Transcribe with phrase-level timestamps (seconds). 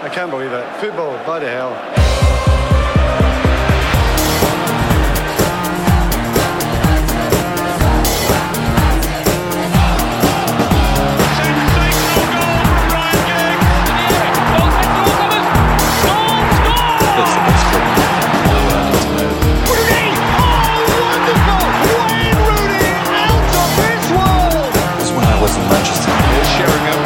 [0.00, 0.64] I can't believe it.
[0.76, 1.74] Football, bloody hell.
[24.98, 26.12] This when I was in Manchester.
[26.12, 26.97] Here's Sheringham.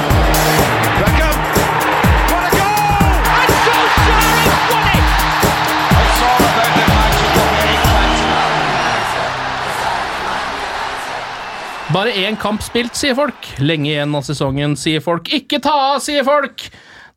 [11.93, 13.51] Bare én kamp spilt, sier folk.
[13.61, 15.27] Lenge igjen av sesongen, sier folk.
[15.37, 16.65] Ikke ta av, sier folk!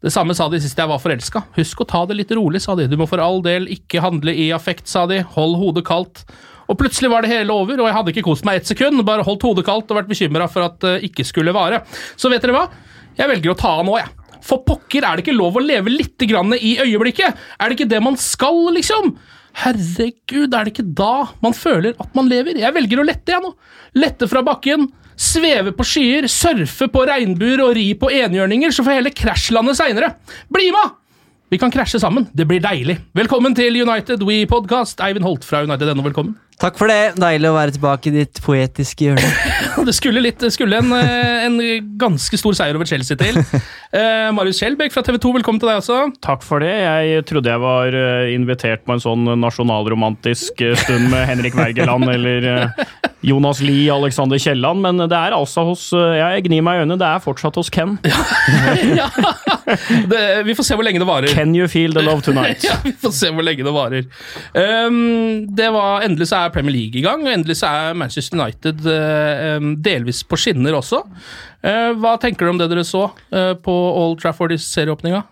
[0.04, 1.46] Det samme sa de sist jeg var forelska.
[1.56, 2.90] Husk å ta det litt rolig, sa de.
[2.92, 5.22] Du må for all del ikke handle i affekt, sa de.
[5.38, 6.26] Hold hodet kaldt.
[6.68, 9.00] Og plutselig var det hele over, og jeg hadde ikke kost meg ett sekund.
[9.08, 11.80] Bare holdt hodet kaldt og vært bekymra for at det ikke skulle vare.
[12.20, 12.66] Så vet dere hva?
[13.16, 14.12] Jeg velger å ta av nå, jeg.
[14.44, 17.48] For pokker, er det ikke lov å leve litt i øyeblikket?
[17.56, 19.16] Er det ikke det man skal, liksom?
[19.64, 22.60] Herregud, er det ikke da man føler at man lever?
[22.60, 23.54] Jeg velger å lette, jeg nå.
[23.98, 24.90] Lette fra bakken.
[25.16, 29.76] Sveve på skyer, surfe på regnbuer og ri på enhjørninger, så får jeg heller krasjlande
[29.78, 30.12] seinere.
[30.52, 30.98] Bli med!
[31.54, 32.26] Vi kan krasje sammen.
[32.36, 32.98] Det blir deilig.
[33.16, 35.00] Velkommen til United We Podcast.
[35.06, 36.36] Eivind Holt fra United.no, velkommen.
[36.60, 37.16] Takk for det.
[37.22, 39.30] Deilig å være tilbake i ditt poetiske hjørne.
[39.88, 41.58] Det skulle, litt, det skulle en, eh, en
[42.00, 43.42] ganske stor seier over Chelsea til.
[43.96, 45.98] Eh, Marius Skjelbæk fra TV 2, velkommen til deg også.
[46.26, 46.68] Takk for det.
[46.68, 52.10] Jeg trodde jeg var eh, invitert på en sånn nasjonalromantisk eh, stund med Henrik Wergeland
[52.12, 52.74] eller
[53.24, 56.98] Jonas Lie, Alexander Kielland, men det er altså hos ja, Jeg gnir meg i øynene,
[57.00, 57.96] det er fortsatt hos Ken.
[59.00, 59.08] ja.
[60.12, 60.20] det,
[60.50, 61.32] vi får se hvor lenge det varer.
[61.32, 62.68] Can you feel the love tonight?
[62.68, 64.12] ja, Vi får se hvor lenge det varer.
[64.52, 68.38] Um, det var, endelig så er Premier League i gang, og endelig så er Manchester
[68.44, 71.04] United um, delvis på skinner også.
[71.66, 75.24] Uh, hva tenker du om det dere så uh, på Old Trafford i serieåpninga?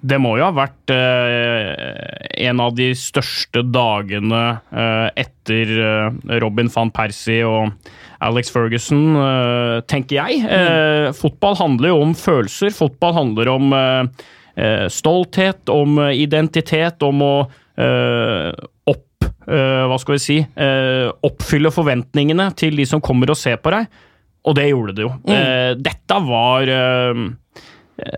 [0.00, 4.42] Det må jo ha vært eh, en av de største dagene
[4.72, 7.90] eh, etter eh, Robin van Persie og
[8.24, 10.40] Alex Ferguson, eh, tenker jeg.
[10.48, 12.72] Eh, Fotball handler jo om følelser.
[12.72, 14.24] Fotball handler om eh,
[14.56, 17.34] eh, stolthet, om eh, identitet, om å
[17.76, 18.50] eh,
[18.88, 19.09] opp eh,
[19.46, 23.88] Hva skal vi si eh, Oppfylle forventningene til de som kommer og ser på deg.
[24.48, 25.12] Og det gjorde det jo.
[25.32, 27.24] Eh, dette var eh,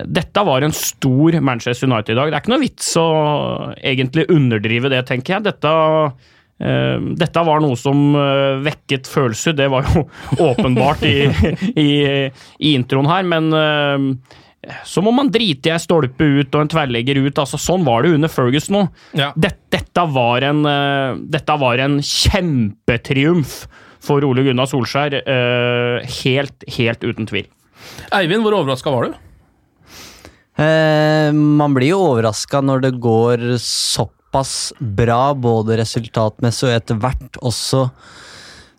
[0.07, 2.31] dette var en stor Manchester United i dag.
[2.31, 3.09] Det er ikke noe vits å
[3.79, 5.47] egentlig underdrive det, tenker jeg.
[5.49, 9.57] Dette, uh, dette var noe som uh, vekket følelser.
[9.59, 10.05] Det var jo
[10.51, 11.27] åpenbart i,
[11.75, 11.91] i,
[12.31, 14.07] i introen her, men eh,
[14.87, 17.39] så må man drite i ei stolpe ut og en tverrlegger ut.
[17.43, 19.01] altså Sånn var det under Ferguson òg.
[19.19, 19.33] Ja.
[19.35, 23.65] Dette, dette, var en, eh, dette var en kjempetriumf
[24.03, 25.19] for Ole Gunnar Solskjær.
[25.19, 27.49] eh, helt, helt uten tvil.
[28.15, 29.19] Eivind, hvor overraska var du?
[30.63, 37.41] Eh, man blir jo overraska når det går såpass bra, både resultatmessig og etter hvert
[37.43, 37.89] også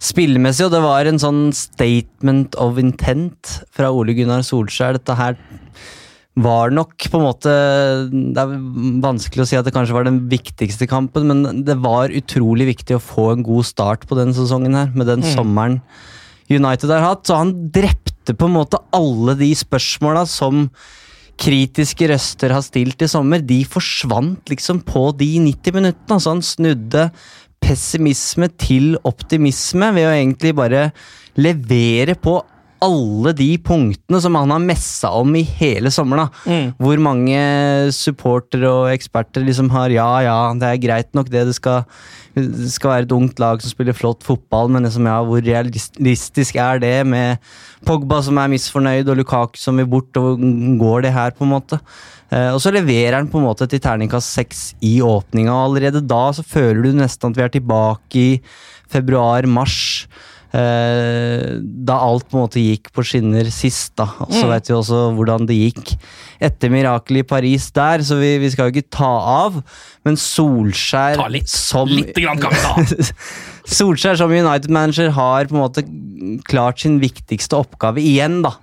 [0.04, 0.68] spillemessig.
[0.68, 5.00] Og det var en sånn statement of intent fra Ole Gunnar Solskjær.
[5.00, 5.38] Dette her
[6.34, 7.52] var nok på en måte
[8.10, 8.54] Det er
[9.04, 12.98] vanskelig å si at det kanskje var den viktigste kampen, men det var utrolig viktig
[12.98, 15.80] å få en god start på denne sesongen her, med den sommeren
[16.50, 17.28] United har hatt.
[17.28, 20.68] Så han drepte på en måte alle de spørsmåla som
[21.40, 26.18] kritiske røster har stilt i sommer, de forsvant liksom på de 90 minuttene.
[26.18, 27.08] Altså han snudde
[27.64, 30.88] pessimisme til optimisme ved å egentlig bare
[31.40, 32.38] levere på
[32.84, 36.32] alle de punktene som han har messa om i hele sommeren.
[36.46, 36.74] Mm.
[36.82, 37.40] Hvor mange
[37.96, 41.46] supportere og eksperter liksom har ja, ja, det er greit nok det.
[41.50, 41.84] Det skal,
[42.36, 46.60] det skal være et ungt lag som spiller flott fotball, men liksom, ja, hvor realistisk
[46.60, 47.54] er det med
[47.88, 50.44] Pogba som er misfornøyd, og Lukaku som vil bort, og
[50.80, 51.80] går det her, på en måte?
[52.34, 56.04] Eh, og så leverer han på en måte til terningkast seks i åpninga, og allerede
[56.08, 58.30] da så føler du nesten at vi er tilbake i
[58.94, 60.08] februar-mars.
[60.54, 61.58] Eh,
[61.88, 64.06] da alt på en måte gikk på skinner sist, da.
[64.22, 64.50] Og så Mm.
[64.52, 65.96] vet vi også hvordan det gikk
[66.40, 69.10] etter mirakelet i Paris der, så vi, vi skal jo ikke ta
[69.48, 69.64] av.
[70.06, 71.50] Men Solskjær Ta litt.
[71.50, 73.14] som litt grann kan vi ta.
[73.66, 75.84] Solskjær som United-manager har på en måte
[76.46, 78.54] klart sin viktigste oppgave igjen, da.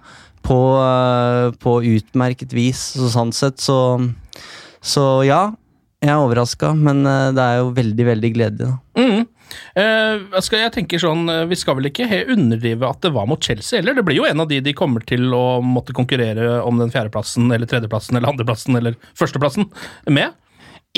[0.47, 2.95] På, eh, på utmerket vis.
[2.97, 3.99] Så sånn sett så
[4.81, 5.51] Så ja,
[6.01, 8.79] jeg er overraska, men eh, det er jo veldig, veldig gledelig, da.
[8.97, 9.27] Mm.
[9.79, 13.43] Eh, skal jeg tenker sånn, eh, Vi skal vel ikke underdrive at det var mot
[13.43, 13.95] Chelsea heller?
[13.95, 17.51] Det blir jo en av de de kommer til å måtte konkurrere om den fjerdeplassen,
[17.53, 19.71] eller tredjeplassen, eller andreplassen, eller førsteplassen
[20.07, 20.37] med.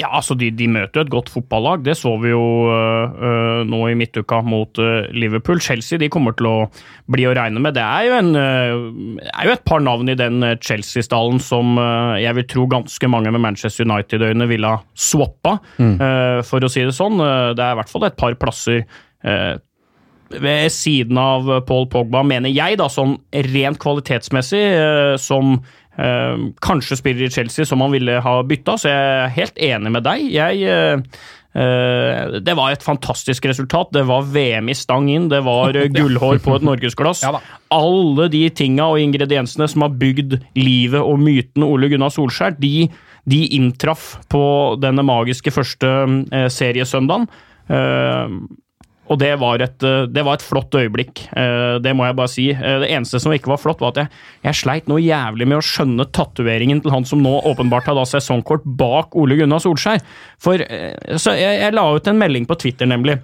[0.01, 1.83] Ja, altså de, de møter jo et godt fotballag.
[1.85, 5.61] Det så vi jo øh, øh, nå i midtuka mot øh, Liverpool.
[5.61, 6.55] Chelsea de kommer til å
[7.13, 7.77] bli å regne med.
[7.77, 11.77] Det er jo, en, øh, er jo et par navn i den øh, Chelsea-stallen som
[11.77, 16.73] øh, jeg vil tro ganske mange med Manchester United-øyne ville ha swappa, øh, for å
[16.73, 17.21] si det sånn.
[17.53, 18.87] Det er i hvert fall et par plasser
[20.33, 23.19] ved siden av Paul Pogba, mener jeg, da, sånn
[23.53, 24.63] rent kvalitetsmessig,
[25.21, 25.59] som
[25.97, 28.79] kanskje spiller i Chelsea, som han ville ha bytta.
[28.81, 30.25] Så jeg er helt enig med deg.
[30.33, 31.03] Jeg eh,
[31.53, 33.93] eh, det var et fantastisk resultat.
[33.93, 37.25] Det var VM i stang inn, det var eh, gullhår på et norgesglass.
[37.27, 37.43] Ja.
[37.75, 42.89] Alle de tinga og ingrediensene som har bygd livet og myten Ole Gunnar Solskjær, de,
[43.29, 44.45] de inntraff på
[44.81, 45.93] denne magiske første
[46.33, 47.29] eh, seriesøndagen.
[49.13, 52.33] Og det var, et, eh, det var et flott øyeblikk, eh, det må jeg bare
[52.33, 52.47] si.
[52.55, 54.09] Eh, Det eneste som ikke var flott, var at jeg,
[54.47, 58.07] jeg sleit noe jævlig med å skjønne tatoveringen til han som nå åpenbart har da
[58.09, 60.01] sesongkort bak Ole Gunnar Solskjær.
[60.41, 60.57] For
[61.21, 63.19] så jeg, jeg la ut en melding på Twitter, nemlig.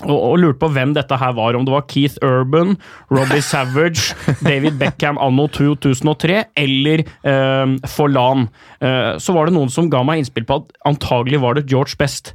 [0.00, 2.74] Og, og lurte på hvem dette her var, om det var Keith Urban,
[3.12, 4.14] Robbie Savage,
[4.48, 8.48] David Beckham anno 2003 eller eh, Forlan.
[8.80, 12.00] Eh, så var det noen som ga meg innspill på at antagelig var det George
[12.00, 12.32] Best.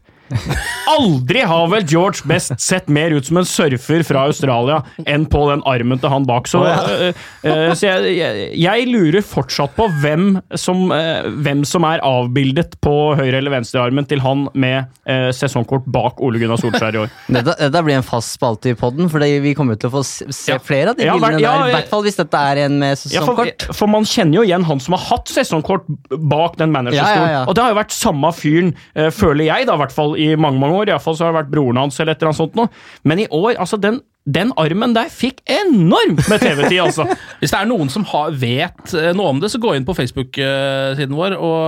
[0.89, 5.43] Aldri har vel George Best sett mer ut som en surfer fra Australia enn på
[5.51, 6.49] den armen til han bak.
[6.49, 7.11] Så, uh,
[7.45, 12.77] uh, så jeg, jeg, jeg lurer fortsatt på hvem som, uh, hvem som er avbildet
[12.85, 14.91] på høyre- eller venstrearmen til han med
[15.35, 17.11] sesongkort bak Ole Gunnar Solskjær i år.
[17.35, 20.25] Dette, dette blir en fast spalte i poden, for vi kommer til å få se,
[20.33, 21.69] se flere av de Ja, bildene ja, der.
[21.69, 23.67] I hvert fall hvis dette er en med Ja, for, sesongkort.
[23.77, 25.85] for man kjenner jo igjen han som har hatt sesongkort
[26.15, 27.45] bak den managerstolen.
[27.45, 28.73] Og det har jo vært samme fyren,
[29.13, 30.91] føler jeg, da, i hvert fall i mange mange år.
[30.91, 32.71] Iallfall så har det vært broren hans eller et eller annet sånt noe.
[33.03, 37.05] Men i år, altså den, den armen der fikk enormt med TV-tid, altså.
[37.41, 39.93] Hvis det er noen som har, vet eh, noe om det, så gå inn på
[39.97, 41.59] Facebook-siden vår og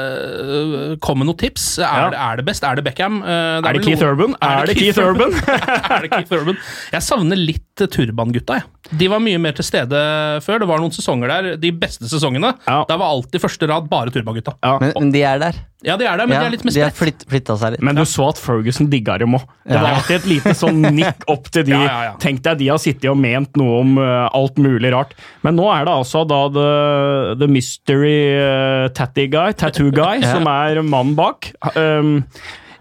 [0.00, 1.66] eh, kom med noen tips.
[1.78, 2.08] Er, Ja.
[2.14, 2.64] det, er det best?
[2.64, 3.20] Er det Beckham?
[3.20, 4.36] Det Er det Keith noen- Urban?
[4.40, 5.36] Er det Keith Urban?
[5.92, 6.56] er det Keith Urban?
[6.92, 8.60] Jeg savner litt eh, Turban-gutta.
[8.62, 8.72] jeg.
[8.96, 9.98] De var mye mer til stede
[10.46, 10.60] før.
[10.62, 12.52] Det var noen sesonger der, de beste sesongene.
[12.68, 12.84] Ja.
[12.88, 14.54] Der var alltid første rad bare Turban-gutta.
[14.62, 14.76] Ja.
[14.80, 15.58] Men, men de er der.
[15.84, 17.82] Ja, de er der, men Ja, de er litt med seg litt.
[17.84, 19.42] Men du så at Ferguson digga dem òg.
[19.66, 19.82] Det Ja.
[19.82, 21.74] var alltid et lite sånn nikk opp til de.
[21.76, 22.14] Ja, ja, ja.
[22.22, 25.12] Tenk deg, de har sittet og ment noe om uh, alt mulig rart.
[25.46, 26.68] Men nå er det altså da the,
[27.42, 30.36] the mystery uh, tatty guy, tattoo guy, Ja.
[30.38, 31.52] som er mannen bak.
[31.74, 32.20] Um,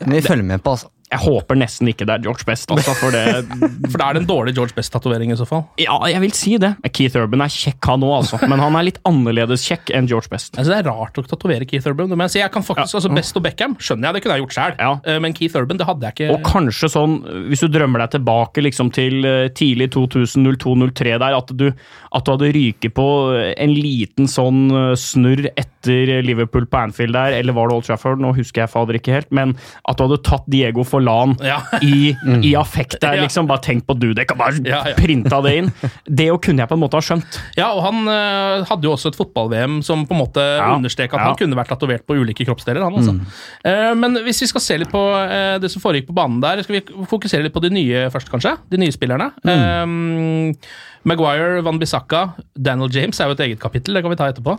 [0.01, 0.91] Men vi følger med på, altså.
[1.05, 3.23] Jeg håper nesten ikke det er George Best, altså, for det
[3.91, 5.61] For da er det en dårlig George Best-tatovering i så fall.
[5.81, 6.71] Ja, jeg vil si det.
[6.95, 8.39] Keith Urban er kjekk, han òg, altså.
[8.49, 10.57] Men han er litt annerledes kjekk enn George Best.
[10.57, 12.09] Altså, Det er rart å tatovere Keith Urban.
[12.15, 12.45] Men jeg.
[12.45, 14.75] Jeg kan faktisk, altså Best og Beckham skjønner jeg, det kunne jeg gjort sjøl.
[14.77, 15.19] Ja.
[15.23, 16.27] Men Keith Urban, det hadde jeg ikke.
[16.35, 17.15] Og kanskje sånn,
[17.49, 22.33] hvis du drømmer deg tilbake liksom til eh, tidlig 2000-02-03 der, at du, at du
[22.33, 23.07] hadde ryket på
[23.55, 28.21] en liten sånn eh, snurr etter Liverpool på Anfield der, eller var det Old Trafford?
[28.21, 29.55] Nå husker jeg fader ikke helt, men
[29.89, 31.59] at du hadde tatt Diego Forlan Ja.
[31.83, 32.15] i,
[32.49, 33.47] i affekt der, liksom.
[33.51, 35.69] Bare tenk på du, det kan bare Ja, printa det inn.
[36.07, 37.39] Det jo kunne jeg på en måte ha skjønt.
[37.59, 40.71] Ja, og han uh, hadde jo også et fotball-VM som på en måte Ja.
[40.79, 42.81] understreka at han kunne vært tatovert på ulike kroppsdeler.
[42.87, 43.15] han altså.
[43.65, 46.63] Uh, men hvis vi skal se litt på uh, det som foregikk på banen der,
[46.65, 48.55] skal vi fokusere litt på de nye først, kanskje?
[48.71, 49.31] De nye spillerne.
[49.45, 49.85] Eh,
[51.05, 52.23] Maguire, Van Bissaka,
[52.57, 54.55] Daniel James er jo et eget kapittel, det kan vi ta etterpå.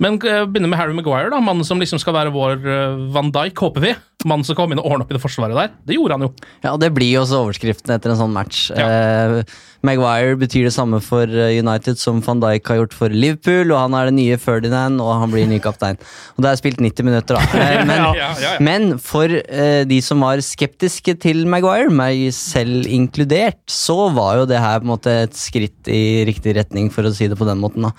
[0.00, 3.28] Men eh, begynner med Harry Maguire, da, mannen som liksom skal være vår eh, Van
[3.34, 3.94] Dijk, håper vi.
[4.24, 5.74] Mannen som kom inn og ordne opp i det forsvaret der.
[5.88, 6.30] Det gjorde han jo.
[6.64, 8.70] Ja, Det blir jo også overskriften etter en sånn match.
[8.72, 9.40] Eh,
[9.86, 13.78] Maguire betyr det samme for eh, United som van Dijk har gjort for Liverpool, og
[13.80, 15.96] han er det nye Ferdinand, og han blir ny kaptein.
[16.36, 17.46] Og Det er spilt 90 minutter, da.
[17.60, 18.50] Eh, men, Ja, ja, ja.
[18.60, 24.46] men for eh, de som var skeptiske til Maguire, meg selv inkludert, så var jo
[24.50, 27.48] det her på en måte et skritt i riktig retning, for å si det på
[27.48, 27.88] den måten.
[27.88, 27.94] da.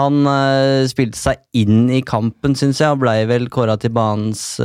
[0.00, 0.24] Han
[0.90, 4.58] spilte seg inn i kampen, syns jeg, og blei vel kåra til banens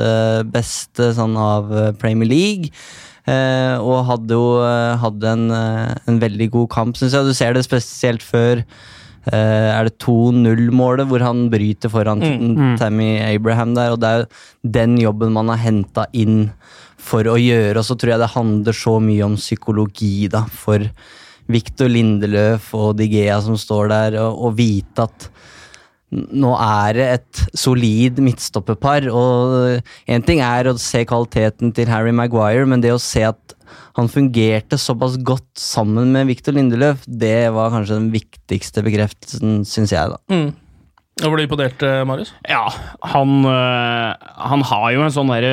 [0.51, 2.71] beste sånn av Premier League.
[3.29, 7.27] Eh, og hadde jo eh, hadde en, eh, en veldig god kamp, syns jeg.
[7.27, 13.11] Du ser det spesielt før eh, er det 2-0-målet, hvor han bryter foran Mm, Tammy
[13.21, 13.93] Abraham der.
[13.93, 16.49] Og det er jo den jobben man har henta inn
[17.01, 20.83] for å gjøre, og så tror jeg det handler så mye om psykologi, da, for
[21.51, 25.25] Victor Lindeløf og Digea som står der, og, og vite at
[26.11, 32.11] nå er det et solid midtstopperpar, og en ting er å se kvaliteten til Harry
[32.15, 33.55] Maguire, men det å se at
[33.95, 39.95] han fungerte såpass godt sammen med Victor Lindeløf, det var kanskje den viktigste bekreftelsen, syns
[39.95, 40.19] jeg, da.
[40.31, 40.51] Mm.
[41.21, 42.31] Ble du imponert, eh, Marius?
[42.49, 42.63] Ja,
[43.11, 45.51] han, øh, han har jo en sånn derre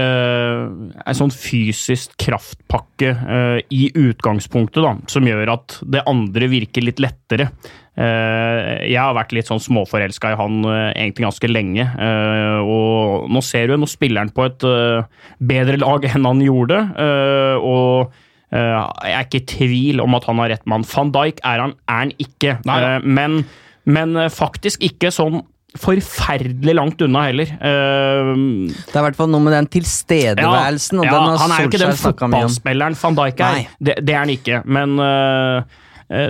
[1.03, 7.03] En sånn fysisk kraftpakke øh, i utgangspunktet, da, som gjør at det andre virker litt
[7.03, 7.51] lettere.
[7.99, 11.83] Eh, jeg har vært litt sånn småforelska i han øh, egentlig ganske lenge.
[11.83, 14.67] eh, og nå ser du, nå spiller han på et
[15.43, 16.81] bedre lag enn han gjorde.
[17.59, 18.17] og
[18.49, 20.87] jeg er ikke i tvil om at han har rett mann.
[20.89, 22.55] Van Dijk er han, er han ikke.
[22.65, 22.77] Nei.
[22.81, 23.43] Eh, men,
[23.85, 25.43] men faktisk ikke sånn
[25.79, 27.51] forferdelig langt unna heller.
[27.61, 28.33] Uh,
[28.73, 31.61] Det er i hvert fall noe med den tilstedeværelsen, og ja, den har han er
[31.67, 33.61] jo ikke den fotballspilleren van Dijk er.
[33.77, 34.63] Det, det er han ikke.
[34.65, 35.79] Men øh,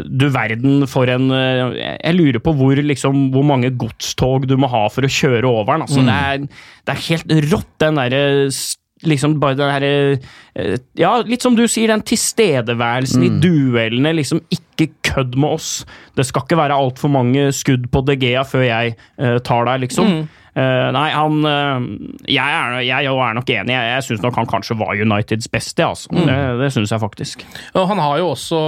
[0.08, 4.66] du verden for en øh, Jeg lurer på hvor, liksom, hvor mange godstog du må
[4.72, 5.84] ha for å kjøre over den.
[5.86, 6.08] Altså, Mm.
[6.10, 6.38] det, er,
[6.88, 8.24] det er helt rått, den derre
[9.06, 9.90] Liksom bare den herre
[10.58, 13.40] øh, Ja, litt som du sier, den tilstedeværelsen i Mm.
[13.44, 14.12] duellene.
[14.18, 15.84] Liksom, ikke kødd med oss.
[16.16, 20.06] Det skal ikke være altfor mange skudd på DGA før jeg uh, tar deg, liksom.
[20.10, 20.28] Mm.
[20.58, 21.84] Eh, nei, han uh,
[22.26, 23.74] Jeg er, jeg er nok enig.
[23.74, 25.84] Jeg, jeg syns nok han kanskje var Uniteds beste.
[25.86, 26.10] Altså.
[26.14, 26.24] Mm.
[26.26, 27.44] Det, det syns jeg faktisk.
[27.78, 28.58] Og han har jo også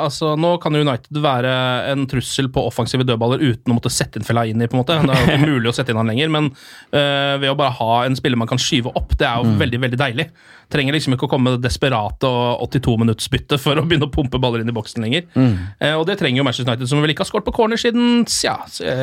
[0.00, 1.52] altså Nå kan United være
[1.90, 4.68] en trussel på offensive dødballer uten å måtte sette inn Fellaini.
[4.70, 7.34] på en måte Det er jo ikke mulig å sette inn han lenger, men uh,
[7.40, 10.00] ved å bare ha en spiller man kan skyve opp, det er jo veldig veldig
[10.00, 10.30] deilig.
[10.70, 14.70] Trenger liksom ikke å komme desperate og 82-minuttsbytte for å begynne å pumpe baller inn
[14.70, 15.24] i boksen lenger.
[15.34, 18.22] Eh, og det trenger jo Manchester United, som vel ikke har skåret på corner siden
[18.44, 18.54] ja,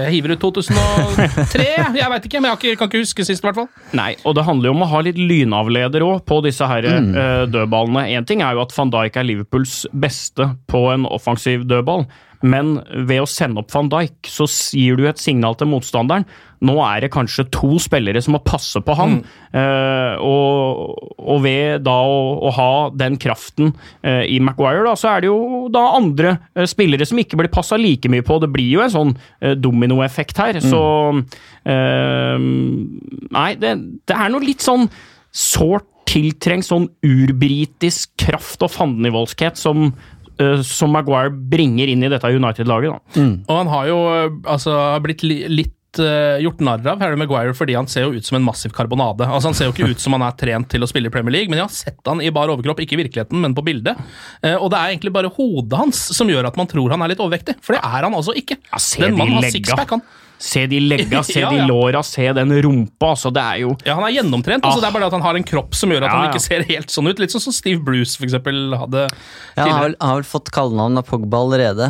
[0.08, 1.68] hiver ut 2003.
[1.98, 3.70] Jeg veit ikke, men jeg ikke, kan ikke huske sist, i hvert fall.
[3.98, 7.44] Nei, og det handler jo om å ha litt lynavleder òg på disse her eh,
[7.50, 8.08] dødballene.
[8.17, 12.08] Én ting er jo at van Dijk er Liverpools beste på en offensiv dødball,
[12.46, 12.77] men
[13.08, 14.46] ved å sende opp van Dijk, så
[14.77, 16.27] gir du et signal til motstanderen.
[16.65, 19.20] Nå er det kanskje to spillere som må passe på han,
[19.53, 25.12] eh, og, og ved da å, å ha den kraften eh, i Maguire, da, så
[25.13, 28.39] er det jo da andre eh, spillere som ikke blir passa like mye på.
[28.41, 29.13] Det blir jo en sånn
[29.62, 30.82] dominoeffekt her, så
[31.65, 32.48] eh,
[33.38, 33.75] Nei, det,
[34.10, 34.88] det er noe litt sånn
[35.36, 39.91] sårt tiltrengt sånn urbritisk kraft og fandenivoldskhet som
[40.65, 43.00] som Maguire bringer inn i dette United-laget.
[43.17, 43.34] Mm.
[43.48, 47.56] Og han har jo øh, altså blitt li litt øh, gjort narr av Harry Maguire
[47.58, 49.25] fordi han ser jo ut som en massiv karbonade.
[49.25, 51.39] Altså Han ser jo ikke ut som han er trent til å spille i Premier
[51.39, 53.98] League, men jeg har sett han i bar overkropp, ikke i virkeligheten, men på bildet.
[54.44, 57.13] Eh, og det er egentlig bare hodet hans som gjør at man tror han er
[57.13, 58.60] litt overvektig, for det er han altså ikke.
[58.70, 60.06] Ja, se Den de mannen har sixpack, han.
[60.39, 61.65] Se de legga, se Ja, de ja.
[61.67, 63.10] låra, se den rumpa.
[63.15, 64.82] altså Det er jo Ja, Han er gjennomtrent, altså Ah.
[64.82, 66.32] det er bare det at han har en kropp som gjør at Ja, han ja.
[66.34, 67.20] ikke ser helt sånn ut.
[67.20, 69.82] Litt sånn som Steve Bruce for eksempel hadde Ja, han har tidligere.
[69.88, 71.89] vel, han har vel fått kallenavn av Pogba allerede.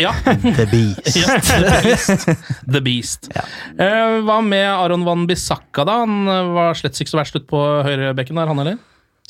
[0.00, 0.12] Ja.
[0.24, 1.16] The Beast.
[1.18, 2.28] Ja, The Beast.
[2.72, 3.28] The Beast.
[3.76, 5.98] Eh, hva med Aron Van Bissaka, da?
[6.06, 8.78] Han var slett ikke så verst ut på høyrebekken der, han heller?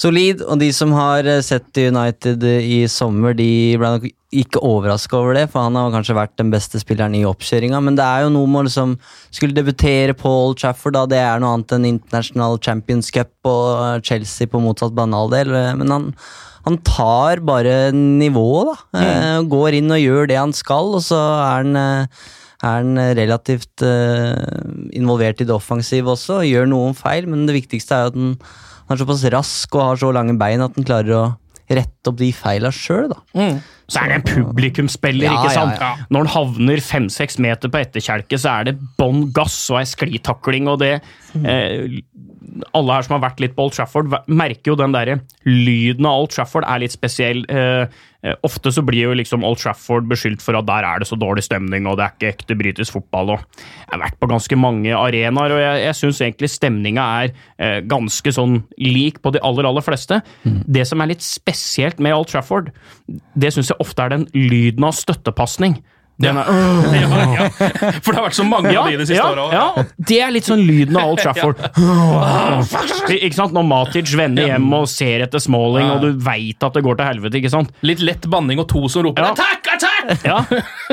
[0.00, 4.62] Solid, og de som har eh, sett United eh, i sommer, de ble nok ikke
[4.64, 8.06] overraska over det, for han har kanskje vært den beste spilleren i oppkjøringa, men det
[8.06, 8.94] er jo noe med å liksom
[9.28, 13.66] skulle debutere på Old Trafford, da, det er noe annet enn International Champions Cup og
[13.74, 15.52] eh, Chelsea på motsatt banal del,
[15.82, 16.08] men han,
[16.64, 19.04] han tar bare nivået, da.
[19.04, 19.52] Mm.
[19.52, 21.82] Går inn og gjør det han skal, og så er han
[22.60, 24.36] er han relativt uh,
[24.92, 28.18] involvert i det offensive også, og gjør noen feil, men det viktigste er jo at
[28.18, 28.34] han,
[28.90, 31.22] han er såpass rask og har så lange bein at han klarer å
[31.70, 33.20] rette opp de feila sjøl, da.
[33.86, 35.78] så er det en publikumsspiller, Ja, ikke ja, sant?
[35.78, 35.90] ja.
[36.10, 40.66] Når han havner fem-seks meter på etterkjelke, så er det bånn gass og ei sklitakling,
[40.72, 42.00] og det eh,
[42.76, 45.18] Alle her som har vært litt på Old Trafford, merker jo den derre
[45.48, 47.42] lyden av Old Trafford er litt spesiell.
[47.52, 47.90] Eh,
[48.24, 51.18] eh, ofte så blir jo liksom Old Trafford beskyldt for at der er det så
[51.20, 53.34] dårlig stemning, og det er ikke ekte britisk fotball.
[53.36, 57.32] og Jeg har vært på ganske mange arenaer, og jeg, jeg syns egentlig stemninga er
[57.58, 60.22] eh, ganske sånn lik på de aller, aller fleste.
[60.44, 62.72] Det som er litt spesielt med Old Trafford,
[63.34, 65.80] det syns jeg ofte er den lyden av støttepasning.
[66.20, 66.50] Den er,
[67.00, 67.44] ja, ja.
[68.04, 69.46] For det har vært så mange av de de siste ja, åra.
[69.54, 71.60] ja, det er litt sånn lyden av Old Trafford.
[73.16, 73.54] Ikke sant?
[73.56, 77.08] Når Matic vender hjem og ser etter Smalling, og du veit at det går til
[77.10, 77.40] helvete.
[77.40, 77.72] ikke sant?
[77.86, 79.32] Litt lett banning og to som roper Ja.
[79.32, 79.99] 'attack, attack'!
[80.30, 80.40] Ja.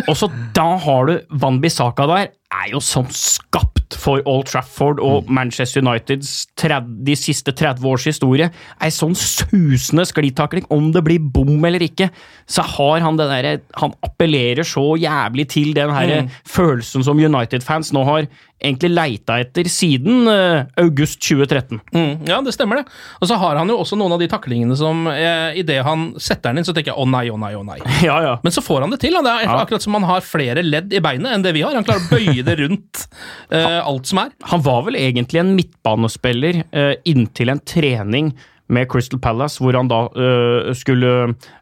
[0.08, 5.02] Og så da har du Van Bissaka der, er jo sånn skapt for Old Trafford
[5.04, 8.48] og Manchester Uniteds 30, de siste 30 års historie.
[8.84, 12.10] Ei sånn susende sklitakling, om det blir bom eller ikke,
[12.48, 16.30] så har han det derre Han appellerer så jævlig til den her Mm.
[16.48, 18.28] følelsen som United-fans nå har
[18.60, 21.80] egentlig leita etter siden eh, august 2013.
[21.94, 22.86] Mm, ja, det stemmer det.
[23.22, 26.52] Og så har han jo også noen av de taklingene som eh, idet han setter
[26.52, 27.80] den inn, så tenker jeg å nei, å nei, å nei.
[28.08, 28.36] Ja, ja.
[28.44, 29.18] Men så får han det til.
[29.18, 29.28] Han.
[29.28, 31.78] Det er akkurat som han har flere ledd i beinet enn det vi har.
[31.78, 33.08] Han klarer å bøye det rundt
[33.56, 34.36] eh, alt som er.
[34.54, 38.34] Han var vel egentlig en midtbanespiller eh, inntil en trening
[38.74, 41.12] med Crystal Palace, hvor han da eh, skulle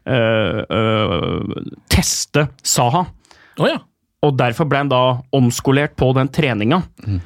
[0.08, 1.60] eh, eh,
[1.92, 3.04] teste Saha.
[3.60, 3.78] Oh, ja.
[4.24, 5.00] Og derfor ble han da
[5.36, 6.82] omskolert på den treninga.
[7.06, 7.20] Mm.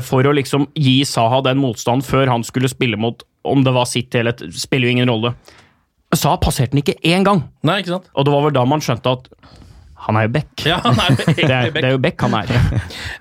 [0.00, 3.84] for å liksom gi Saha den motstand før han skulle spille mot om det var
[3.84, 5.34] City eller spiller jo ingen rolle.
[6.16, 8.08] Saha passerte den ikke én gang, Nei, ikke sant?
[8.14, 9.28] og det var vel da man skjønte at
[10.06, 10.62] han er jo back.
[10.66, 12.52] Ja, han er jo Det er, det er jo back han er.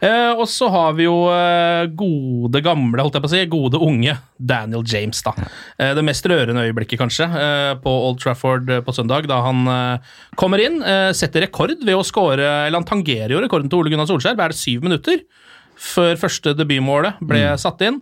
[0.04, 3.82] uh, og så har vi jo uh, gode gamle, holdt jeg på å si, gode
[3.82, 5.22] unge Daniel James.
[5.26, 5.34] da.
[5.80, 7.28] Uh, det mest rørende øyeblikket, kanskje,
[7.82, 9.66] på Old Trafford på søndag, da han
[10.40, 10.78] kommer inn,
[11.18, 14.54] setter rekord ved å score Eller han tangerer jo rekorden til Ole Gunnar Solskjær, er
[14.54, 15.24] det syv minutter?
[15.76, 18.00] Før første debutmålet ble satt inn.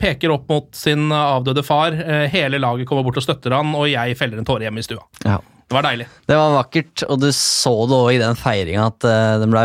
[0.00, 1.96] Peker opp mot sin avdøde far.
[2.32, 5.04] Hele laget kommer bort og støtter han, og jeg feller en tåre hjemme i stua.
[5.26, 5.40] Ja.
[5.66, 6.06] Det var deilig.
[6.30, 9.64] Det var vakkert, og du så det òg i den feiringa at uh, den ble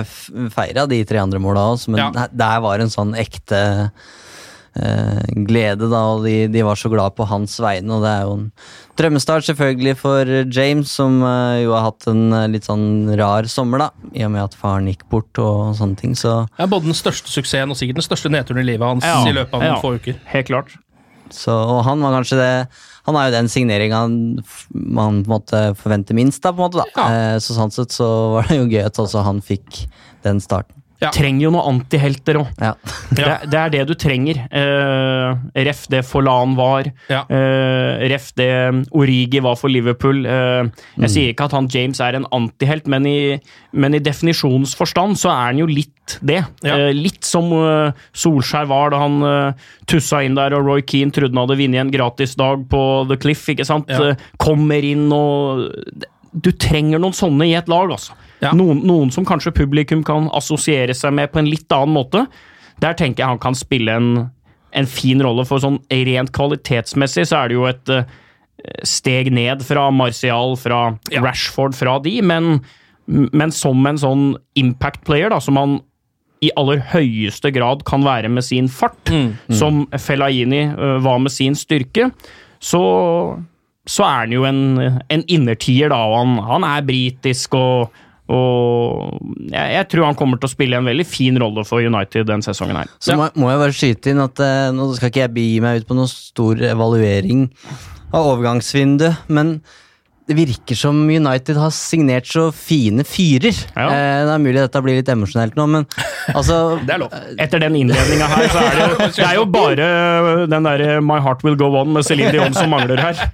[0.49, 2.27] feira, de tre andre måla òg, men Ja.
[2.33, 7.27] der- var en sånn ekte uh, glede, da, og de, de var så glad på
[7.29, 8.45] hans vegne, og det er jo en
[8.97, 13.89] drømmestart selvfølgelig for James, som uh, jo har hatt en litt sånn rar sommer, da,
[14.15, 17.29] i og med at faren gikk bort og sånne ting, så, Ja, både den største
[17.29, 19.81] suksessen og sikkert den største nedturen i livet hans Ja, i løpet av noen ja.
[19.83, 20.17] få uker.
[20.33, 20.77] Helt klart.
[21.31, 22.53] så Og han var kanskje det
[23.07, 26.83] Han er jo den signeringa man på en måte forventer minst, da, på en måte,
[26.83, 26.91] da.
[26.97, 27.07] Ja.
[27.35, 29.85] Eh, så sånn sett så var det jo gøy at også han fikk
[30.25, 30.80] den starten.
[31.01, 31.09] Ja.
[31.09, 32.49] Trenger jo noen antihelter òg.
[32.61, 32.75] Ja.
[33.17, 34.37] Det, er- det er det du trenger.
[34.53, 35.33] Uh,
[35.65, 36.85] ref det Forlan var.
[37.09, 37.23] Ja.
[37.25, 38.47] Uh, ref det
[38.95, 40.21] Origi var for Liverpool.
[40.25, 41.09] Uh, jeg Mm.
[41.09, 43.39] sier ikke at han James er en antihelt, men i,
[43.73, 46.41] men i definisjonsforstand så er han jo litt det.
[46.65, 46.77] Ja.
[46.93, 47.49] Litt som
[48.13, 51.81] Solskjær var da han uh, tussa inn der og Roy Keane trodde han hadde vunnet
[51.81, 53.43] en gratisdag på The Cliff.
[53.53, 53.89] ikke sant?
[53.91, 54.13] Ja.
[54.41, 55.65] Kommer inn og
[56.31, 58.13] Du trenger noen sånne i et lag, altså.
[58.41, 58.51] Ja.
[58.57, 62.25] Noen, noen som kanskje publikum kan assosiere seg med på en litt annen måte.
[62.81, 64.09] Der tenker jeg han kan spille en,
[64.73, 68.09] en fin rolle, for sånn rent kvalitetsmessig så er det jo et eh,
[68.87, 70.81] steg ned fra Martial, fra
[71.13, 71.21] Ja.
[71.21, 72.63] Rashford, fra de, men,
[73.05, 74.27] men som en sånn
[74.57, 75.79] impact player, da, som han
[76.41, 79.11] i aller høyeste grad kan være med sin fart,
[79.53, 82.09] som Fellaini eh, var med sin styrke,
[82.57, 82.81] så,
[83.85, 84.63] så er han jo en,
[85.13, 87.93] en innertier, da, og han, han er britisk og
[88.31, 89.19] og
[89.51, 92.45] jeg, jeg tror han kommer til å spille en veldig fin rolle for United den
[92.45, 92.91] sesongen her.
[93.03, 95.81] Så må, må jeg bare skyte inn at eh, nå skal ikke jeg begi meg
[95.81, 97.47] ut på noen stor evaluering
[98.11, 99.57] av overgangsvinduet, men
[100.29, 103.57] det virker som United har signert så fine fyrer.
[103.75, 103.87] Ja.
[103.89, 105.87] Eh, det er mulig at dette blir litt emosjonelt nå, men
[106.31, 107.15] altså Det er lov.
[107.41, 109.87] Etter den innledninga her, så er det, det er jo bare
[110.51, 113.25] den derre My Heart Will Go On med Céline Dion som mangler her.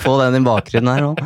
[0.00, 1.24] Få den i bakgrunnen her òg.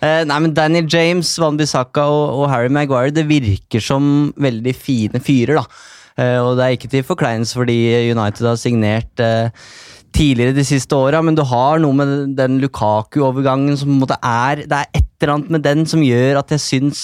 [0.00, 4.74] Eh, nei, men Daniel James, Van Bissaka og, og Harry Maguire det virker som veldig
[4.76, 5.60] fine fyrer.
[5.60, 5.64] da.
[6.20, 7.78] Eh, og det er ikke til forkleinelse fordi
[8.10, 9.52] United har signert eh,
[10.16, 14.18] tidligere de siste åra, men du har noe med den Lukaku-overgangen som på en måte
[14.26, 17.00] er Det er et eller annet med den som gjør at jeg syns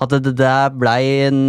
[0.00, 1.40] at det, der blei en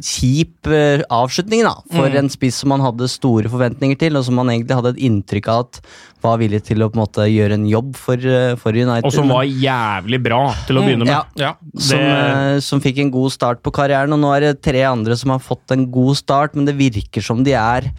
[0.00, 4.38] kjip eh, avslutning da, for en spiss som man hadde store forventninger til, og som
[4.40, 5.80] man egentlig hadde et inntrykk av at
[6.24, 9.04] var villig til å på en måte gjøre en jobb for, eh, for United.
[9.04, 11.12] Og som var jævlig bra til å begynne med.
[11.12, 11.22] Ja.
[11.36, 11.52] Ja.
[11.60, 15.16] Det- Som, som fikk en god start på karrieren, og nå er det tre andre
[15.16, 17.92] som har fått en god start, men det virker som de er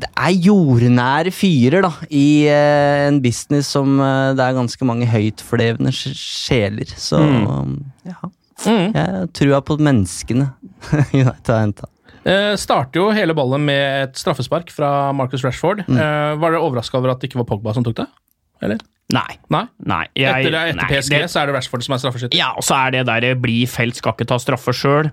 [0.00, 5.06] det er jordnære fyrer, da, i eh, en business som eh, det er ganske mange
[5.10, 6.90] høytflevende sj- sjeler.
[6.98, 7.20] Så
[8.06, 8.18] ja.
[8.64, 10.52] Jeg tror på menneskene
[11.12, 11.88] United har henta.
[12.24, 15.82] Eh, starter jo hele ballen med et straffespark fra Marcus Rashford.
[15.88, 15.98] Mm.
[16.00, 18.06] Eh, var dere overraska over at det ikke var Pogba som tok det?
[18.64, 18.78] Eller?
[19.12, 19.34] Nei.
[19.52, 19.64] Nei?
[19.84, 22.38] Nei, jeg- etter etter nei, PSG det- så er det Rashford som er straffeskytter.
[22.38, 25.10] Ja, og så er det der bli felt, skal ikke ta straffer sjøl.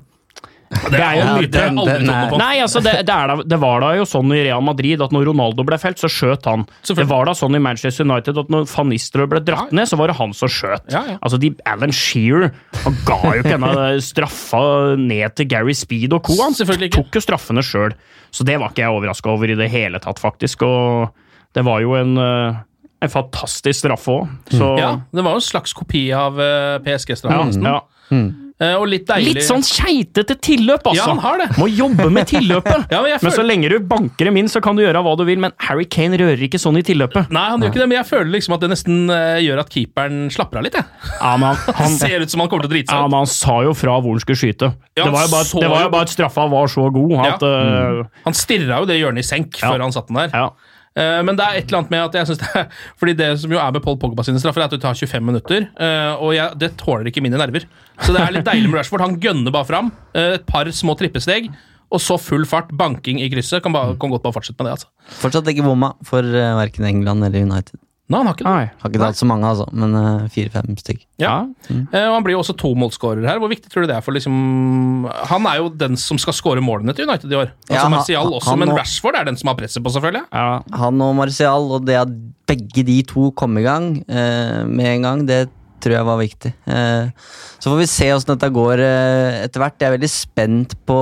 [0.72, 2.38] Det er jo en myte.
[2.40, 5.14] Nei, altså det, det, er da, det var da jo sånn i Real Madrid at
[5.16, 6.66] når Ronaldo ble felt, så skjøt han.
[6.88, 10.00] Det var da sånn i Manchester United at når van Nistelrooy ble dratt ned, så
[10.00, 10.88] var det han som skjøt.
[10.94, 11.18] Ja, ja.
[11.20, 12.52] Altså, de, Alan Shearer
[12.86, 14.64] han ga jo ikke denne straffa
[15.00, 16.38] ned til Gary Speed og co.
[16.42, 16.92] Han ikke.
[16.98, 17.96] tok jo straffene sjøl.
[18.32, 20.64] Så det var ikke jeg overraska over i det hele tatt, faktisk.
[20.64, 21.12] Og
[21.56, 22.62] det var jo en, eh,
[23.04, 24.30] en fantastisk straffe òg.
[24.56, 27.60] Så Ja, det var jo en slags kopi av uh, PSG-straffen.
[27.60, 27.82] ja, ja.
[28.12, 30.98] Eh, og litt deilig Litt sånn keitete tilløp, altså!
[31.00, 31.48] Ja, han har det.
[31.58, 32.86] Må jobbe med tilløpet!
[32.94, 35.14] Ja, men jeg Men så lenge du banker dem inn, så kan du gjøre hva
[35.18, 37.32] du vil, men Harry Kane rører ikke sånn i tilløpet.
[37.34, 39.72] Nei, han gjør ikke det, men jeg føler liksom at det nesten eh, gjør at
[39.74, 40.78] keeperen slapper av litt.
[40.78, 40.86] Jeg.
[41.22, 43.12] Ja, men han, han, Ser ut som han kommer til å drite seg ut.
[43.14, 44.72] men han sa jo fra hvor han skulle skyte.
[44.98, 47.14] Ja, det var jo bare, så det var jo- bare at straffa var så god
[47.26, 49.72] at uh, Han stirra jo det hjørnet i senk Ja.
[49.72, 50.36] før han satte den der.
[50.36, 50.50] Ja.
[51.00, 52.66] Eh, men det er et eller annet med at jeg synes det er,
[53.00, 55.24] Fordi det som jo er med Paul Pogba sine straffer, er at du tar 25
[55.24, 55.68] minutter.
[55.80, 57.64] eh, og jeg, det tåler ikke mine nerver.
[58.02, 59.06] Så det er litt deilig med Rashford.
[59.06, 59.92] Han gønner bare fram.
[60.14, 61.48] eh, et par små trippesteg.
[61.92, 63.60] Og så full fart, banking i krysset.
[63.64, 64.78] Kan, bare, kan godt bare fortsette med det.
[64.80, 64.88] altså.
[65.20, 67.76] Fortsatt ikke bomma for verken England eller United.
[68.12, 68.52] Nei, han har ikke det.
[68.52, 68.82] Nei.
[68.82, 71.06] Har ikke hatt så mange, altså, men uh, fire-fem stykk.
[71.22, 71.36] Ja.
[71.70, 73.40] Eh, og han blir jo også tomålsskårer her.
[73.40, 76.64] Hvor viktig tror du det er for liksom Han er jo den som skal skåre
[76.66, 77.54] målene til United i år.
[77.70, 78.82] Altså Ja, Martial også, han men og...
[78.82, 80.26] Rashford er den som har presset på, selvfølgelig.
[80.34, 80.60] ja.
[80.82, 82.12] Han og Martial, og det at
[82.52, 85.46] begge de to kom i gang uh, med en gang, det
[85.82, 86.52] tror jeg var viktig.
[86.70, 89.80] Eh, så får vi se åssen dette går etter hvert.
[89.82, 91.00] Jeg er veldig spent på,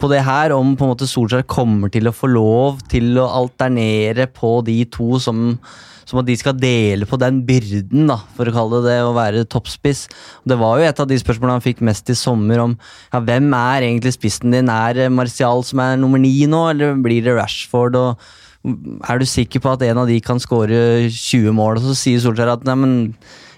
[0.00, 3.28] på det her, om på en måte Solskjær kommer til å få lov til å
[3.42, 5.58] alternere på de to som
[6.08, 9.14] som at de skal dele på den byrden, da, for å kalle det det, å
[9.16, 10.06] være toppspiss.
[10.48, 12.76] Det var jo et av de spørsmålene han fikk mest i sommer, om
[13.12, 14.72] ja, hvem er egentlig spissen din?
[14.72, 17.98] Er Martial som er nummer ni nå, eller blir det Rashford?
[18.00, 18.30] og
[19.08, 21.80] er du sikker på at en av de kan skåre 20 mål?
[21.80, 22.76] Og så sier Solskjær at nei,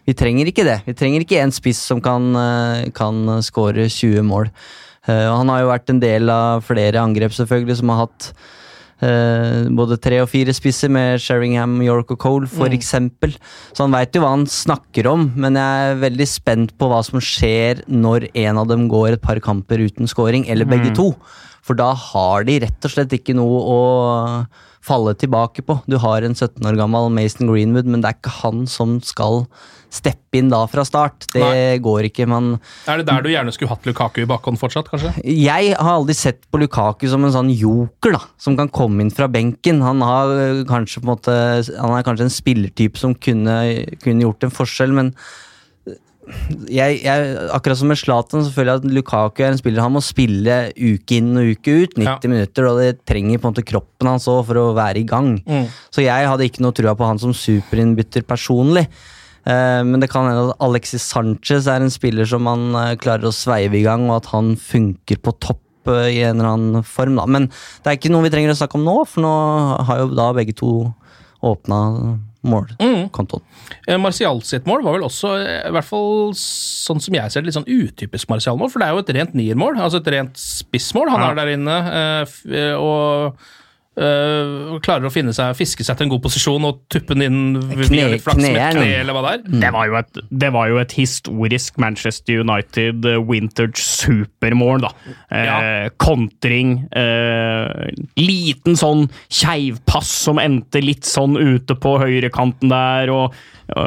[0.07, 0.79] vi trenger ikke det.
[0.87, 4.51] Vi trenger ikke en spiss som kan, eh, kan skåre 20 mål.
[5.03, 8.29] Uh, han har jo vært en del av flere angrep, selvfølgelig, som har hatt
[9.05, 13.35] eh, både tre og fire spisser med Sheringham, York og Cole, for eksempel.
[13.75, 17.03] Så han veit jo hva han snakker om, men jeg er veldig spent på hva
[17.07, 21.13] som skjer når en av dem går et par kamper uten scoring, eller begge to.
[21.63, 23.81] For da har de rett og slett ikke noe å
[24.83, 25.79] falle tilbake på.
[25.87, 29.45] Du har en 17 år gammel Mason Greenwood, men det er ikke han som skal
[29.93, 31.27] steppe inn da fra start.
[31.35, 31.79] Det Nei.
[31.85, 32.27] går ikke.
[32.31, 32.55] Man
[32.89, 35.13] Er det der du gjerne skulle hatt Lukaku i bakhånd fortsatt, kanskje?
[35.23, 39.13] jeg har aldri sett på Lukaku som en sånn joker, da, som kan komme inn
[39.13, 39.83] fra benken.
[39.85, 41.39] Han, har øh, kanskje, på en måte,
[41.77, 43.59] han er kanskje en spillertype som kunne,
[44.03, 45.13] kunne gjort en forskjell, men
[46.69, 49.95] jeg, jeg, akkurat som med Zlatan, så føler jeg at Lukaku er en spiller han
[49.95, 52.19] må spille uke inn og uke ut, 90 Ja.
[52.29, 55.35] minutter, og det trenger på en måte kroppen hans òg for å være i gang.
[55.93, 58.87] Så jeg hadde ikke noe trua på han som superinnbytter personlig.
[59.45, 63.27] Eh, Men det kan hende at Alexis Sanchez er en spiller som man eh, klarer
[63.27, 66.83] å sveive i gang, og at han funker på topp eh, i en eller annen
[66.87, 67.17] form.
[67.19, 67.27] Da.
[67.27, 67.49] Men
[67.83, 69.33] det er ikke noe vi trenger å snakke om nå, for nå
[69.89, 70.93] har jo da begge to
[71.43, 73.43] åpna målkontoen.
[73.89, 74.01] Mm.
[74.03, 77.47] Martial sitt mål var vel også, eh, i hvert fall sånn som jeg ser det,
[77.51, 78.71] litt sånn utypisk Martial-mål.
[78.71, 81.27] For det er jo et rent niermål, altså et rent spissmål han Ja.
[81.27, 81.77] har der inne.
[81.93, 82.27] eh,
[82.57, 83.37] eh, Og
[83.97, 87.41] eh, klarer å finne seg, fiske seg til en god posisjon og tuppe den inn
[87.83, 89.61] Kne- flaks med et kne, eller hva det er.
[89.67, 94.93] Det var, jo et, det var jo et historisk Manchester United eh, vintage supermål, da.
[95.31, 95.59] Eh, Ja.
[96.01, 96.77] Kontring.
[96.97, 103.35] Eh, liten sånn keivpass som endte litt sånn ute på høyrekanten der, og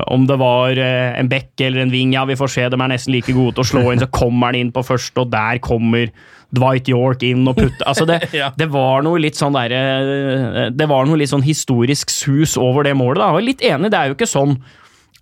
[0.09, 3.13] om det var en bekk eller en ving, ja, vi får se, de er nesten
[3.13, 6.09] like gode til å slå inn, så kommer han inn på første, og der kommer
[6.55, 8.49] Dwight York inn og putte Altså, det, Ja.
[8.57, 12.95] det var noe litt sånn derre Det var noe litt sånn historisk sus over det
[12.97, 13.29] målet, da.
[13.35, 14.57] Jeg er litt enig, det er jo ikke sånn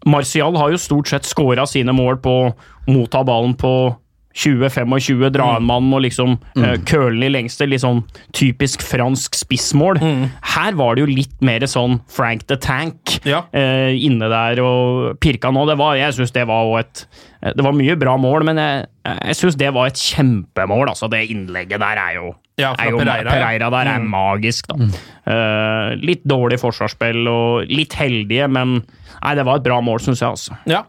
[0.06, 2.48] Martial har jo stort sett scora sine mål på å
[2.92, 3.70] motta ballen på
[4.34, 6.64] 20-25, dra en mann og liksom mm.
[6.64, 7.68] uh, den i lengste.
[7.70, 8.02] Litt sånn
[8.36, 10.00] typisk fransk spissmål.
[10.56, 13.44] Her var det jo litt mer sånn Frank the Tank Ja.
[13.54, 15.68] uh, inne der og pirka nå.
[15.70, 17.06] Det var, jeg syns det var jo et
[17.44, 18.86] Det var mye bra mål, men jeg,
[19.28, 20.88] jeg syns det var et kjempemål.
[20.94, 23.32] Altså, det innlegget der er jo Ja, er jo, Pereira.
[23.34, 24.10] Pereira der er Mm.
[24.14, 24.76] magisk, da.
[25.26, 28.76] Eh, litt dårlig forsvarsspill og litt heldige, men
[29.24, 30.30] nei, det var et bra mål, syns jeg.
[30.30, 30.58] altså.
[30.70, 30.84] Ja.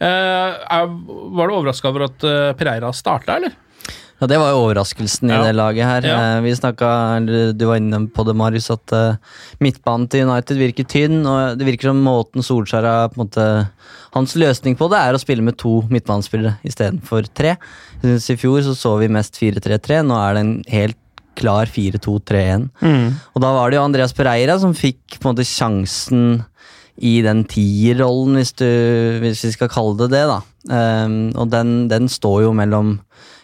[0.00, 0.06] Eh,
[0.78, 0.86] er,
[1.36, 3.52] var du overraska over at eh, Pereira starta, eller?
[4.20, 5.42] Ja, Det var jo overraskelsen i Ja.
[5.46, 6.02] det laget her.
[6.04, 6.16] Ja.
[6.36, 8.92] Eh, Vi snakka, Du var inne på det, Marius, at
[9.60, 11.24] midtbanen til United virker tynn.
[11.26, 13.46] og Det virker som måten Solskjær har på en måte
[14.12, 17.56] Hans løsning på det er å spille med to midtbanespillere istedenfor tre.
[18.02, 20.02] Jeg synes I fjor så, så vi mest 4-3-3.
[20.04, 20.96] Nå er det en helt
[21.38, 22.68] klar 4-2-3-1.
[22.82, 26.44] Og da var det jo Andreas Pereira som fikk på en måte sjansen
[27.00, 28.52] i den tierrollen, hvis,
[29.22, 30.24] hvis vi skal kalle det det.
[30.28, 30.40] da.
[30.70, 32.98] Um, og den, den står jo mellom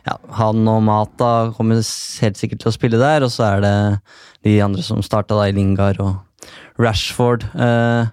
[0.07, 3.77] ja, han og Mata kommer helt sikkert til å spille der, og så er det
[4.47, 7.49] de andre som starta da, Lingard og Rashford.
[7.57, 8.07] Uh,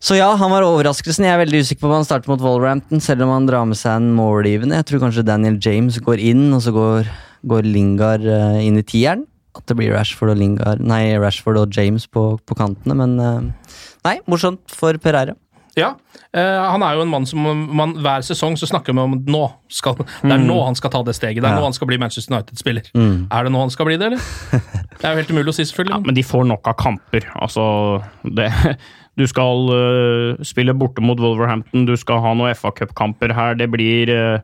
[0.00, 1.26] så ja, han var overraskelsen.
[1.28, 3.76] Jeg er veldig usikker på om han starter mot Wolverhampton, selv om han drar med
[3.76, 4.78] seg en målgivende.
[4.80, 7.10] Jeg tror kanskje Daniel James går inn, og så går,
[7.52, 9.26] går Lingard eh, inn i tieren.
[9.56, 13.78] At det blir Rashford og Lingard Nei, Rashford og James på, på kantene, men eh,
[14.06, 15.34] Nei, morsomt for Pereira.
[15.78, 15.92] Ja,
[16.34, 19.42] eh, han er jo en mann som man, hver sesong så snakker vi om nå
[19.70, 20.46] skal, Det er Mm.
[20.48, 21.42] nå han skal ta det steget.
[21.42, 21.60] Det er Ja.
[21.60, 22.88] nå han skal bli Manchester United-spiller.
[22.94, 23.28] Mm.
[23.30, 24.18] Er det nå han skal bli det, eller?
[25.00, 25.94] Det er jo helt umulig å si, selvfølgelig.
[25.94, 27.28] Ja, men de får nok av kamper.
[27.40, 28.50] Altså, det,
[29.20, 33.54] du skal uh, spille borte mot Wolverhampton, du skal ha noen FA Cup-kamper her.
[33.54, 34.40] Det blir uh,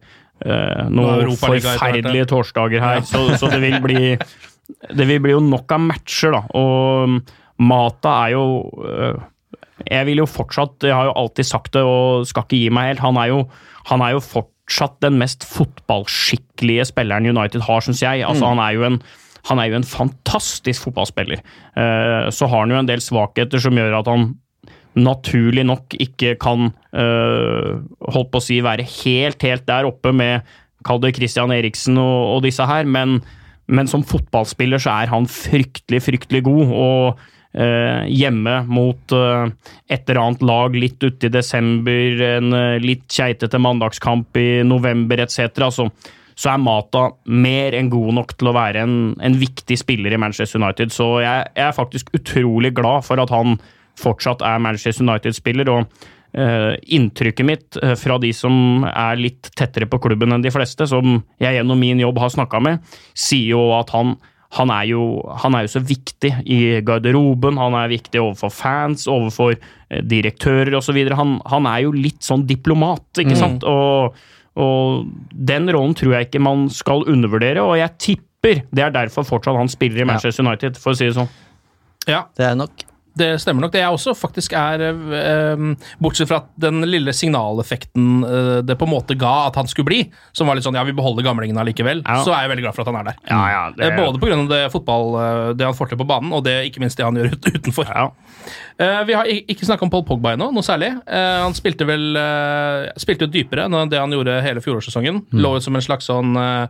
[0.89, 3.09] noen forferdelige torsdager her, Ja.
[3.09, 4.17] så, så det vil bli
[4.69, 6.43] Det vil bli jo nok av matcher, da.
[6.59, 7.21] Og
[7.63, 8.45] Mata er jo
[8.85, 9.21] øh,
[9.89, 12.91] Jeg vil jo fortsatt Jeg har jo alltid sagt det og skal ikke gi meg
[12.91, 13.05] helt.
[13.07, 13.39] Han er jo,
[13.93, 18.25] han er jo fortsatt den mest fotballskikkelige spilleren United har, syns jeg.
[18.27, 18.57] Altså, Mm.
[18.57, 19.01] han er jo en
[19.47, 21.39] han er jo en fantastisk fotballspiller.
[21.79, 24.35] Eh, Så har han jo en del svakheter som gjør at han
[24.97, 27.77] naturlig nok ikke kan eh,
[28.11, 30.43] holdt på å si være helt, helt der oppe med
[30.85, 33.21] Kall det Christian Eriksen og, og disse her, men,
[33.67, 36.73] men som fotballspiller så er han fryktelig, fryktelig god.
[36.73, 37.25] og
[37.57, 39.49] eh, hjemme mot eh,
[39.89, 45.67] et eller annet lag litt uti desember, en eh, litt keitete mandagskamp i november etc.
[45.73, 45.89] Så,
[46.37, 50.21] så er Mata mer enn god nok til å være en, en viktig spiller i
[50.21, 50.95] Manchester United.
[50.95, 53.59] Så jeg, jeg er faktisk utrolig glad for at han
[53.97, 55.73] fortsatt er Manchester United-spiller.
[55.73, 60.87] og Inntrykket mitt eh, fra de som er litt tettere på klubben enn de fleste,
[60.91, 64.17] som jeg gjennom min jobb har snakka med, sier jo at han
[64.57, 65.01] han er, jo,
[65.43, 70.77] han er jo så viktig i garderoben, han er viktig overfor fans, overfor eh, direktører
[70.79, 70.97] osv.
[71.19, 73.41] Han, han er jo litt sånn diplomat, ikke Mm.
[73.43, 73.67] sant?
[73.67, 74.15] Og,
[74.57, 75.11] og
[75.51, 79.59] den rollen tror jeg ikke man skal undervurdere, og jeg tipper det er derfor fortsatt
[79.59, 81.29] han spiller i Manchester United, for å si det sånn.
[82.07, 82.86] Ja, Det er nok.
[83.17, 83.73] Det stemmer nok.
[83.73, 85.63] Det jeg også faktisk er eh,
[86.03, 90.01] Bortsett fra den lille signaleffekten eh, det på en måte ga at han skulle bli,
[90.37, 92.21] som var litt sånn ja, vi beholder gamlingen allikevel, Ja.
[92.27, 93.19] så er jeg veldig glad for at han er der.
[93.31, 94.49] Ja, ja, det- Eh, Både pga.
[94.49, 97.15] det fotball, eh, det han får til på banen, og det, ikke minst det han
[97.17, 97.87] gjør utenfor.
[97.89, 98.11] Ja.
[98.79, 100.93] Eh, vi har ikke snakka om Paul Pogba ennå, noe særlig.
[101.07, 102.13] Eh, han spilte vel
[103.01, 105.23] spilte dypere enn det han gjorde hele fjorårssesongen.
[105.33, 106.67] Lå ut som en slags sånn eh,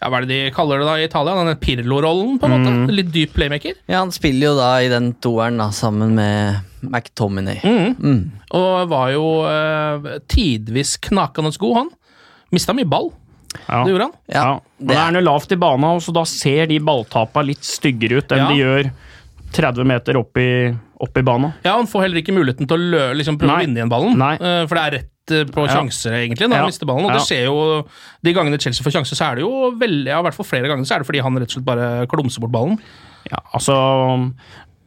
[0.00, 1.34] ja, Hva er det de kaller det da i Italia?
[1.44, 2.92] Den Pirlo-rollen, på en måte.
[2.96, 3.74] Litt dyp playmaker.
[3.86, 7.60] Ja, Han spiller jo da i den toeren da, sammen med McTominay.
[8.00, 8.22] Mm.
[8.56, 11.90] Og var jo eh, tidvis knakende god, han.
[12.50, 13.12] Mista mye ball,
[13.66, 13.84] Ja.
[13.84, 14.12] det gjorde han.
[14.30, 16.78] Ja, Ja, men det det er noe lavt i bana, og så da ser de
[16.78, 18.48] balltapa litt styggere ut enn Ja.
[18.48, 18.90] de gjør
[19.52, 21.52] 30 meter opp i, opp i bana.
[21.64, 23.62] Ja, Han får heller ikke muligheten til å lø, liksom prøve Nei.
[23.64, 24.34] å vinne igjen ballen, Nei.
[24.38, 25.74] eh, for det er rett eh, på Ja.
[25.76, 26.62] sjanser, egentlig, når Ja.
[26.62, 27.04] han mister ballen.
[27.04, 27.18] Og Ja.
[27.18, 27.86] det skjer jo
[28.22, 30.68] De gangene Chelsea får sjanser, så er det jo veldig, ja, i hvert fall flere
[30.68, 32.78] ganger, så er det fordi han rett og slett bare klumser bort ballen.
[33.30, 34.32] Ja, altså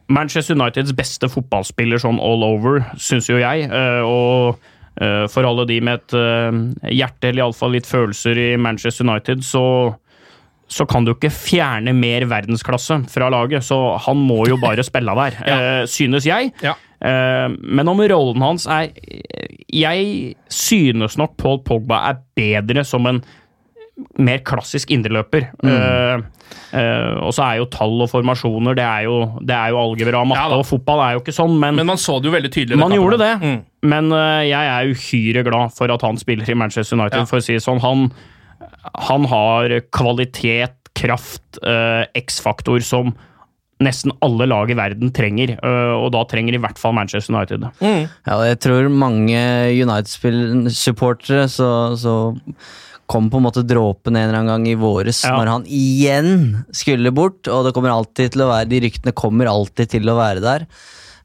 [0.08, 3.70] Manchester Uniteds beste fotballspiller sånn all over, syns jo jeg.
[3.70, 4.58] eh, Og
[5.00, 6.12] eh, for alle de med et
[6.92, 9.96] hjerte, eller iallfall litt følelser i Manchester United, så
[10.66, 15.12] så kan du ikke fjerne mer verdensklasse fra laget, så han må jo bare spille
[15.14, 15.86] der, ja.
[15.86, 16.52] synes jeg.
[16.62, 16.72] Ja.
[17.04, 18.92] Eh, Men om rollen hans er
[19.68, 23.22] Jeg synes nok Paul Pogba er bedre som en
[24.18, 25.44] mer klassisk indreløper.
[25.62, 26.22] Eh,
[26.74, 30.24] uh, og så er jo tall og formasjoner Det er jo, det er jo algebra,
[30.26, 32.50] matte Ja og fotball er jo ikke sånn, men, Men man så det jo veldig
[32.50, 32.78] tydelig.
[32.80, 33.30] man gjorde det.
[33.38, 33.60] Mm.
[33.92, 37.28] Men uh, jeg er uhyre glad for at han spiller i Manchester United, Ja.
[37.30, 37.78] for å si det sånn.
[37.84, 38.08] Han,
[39.10, 41.58] han har kvalitet, kraft,
[42.14, 43.14] X-faktor som
[43.86, 47.64] nesten alle lag i verden trenger, eh, og da trenger i hvert fall Manchester United
[47.66, 47.70] det.
[47.84, 49.40] Ja, og jeg tror mange
[49.84, 51.68] United-supportere så,
[52.00, 52.14] så
[53.10, 55.34] kom på en måte dråpen en eller annen gang i våres Ja.
[55.36, 59.50] når han igjen skulle bort, og det kommer alltid til å være, de ryktene kommer
[59.50, 60.66] alltid til å være der.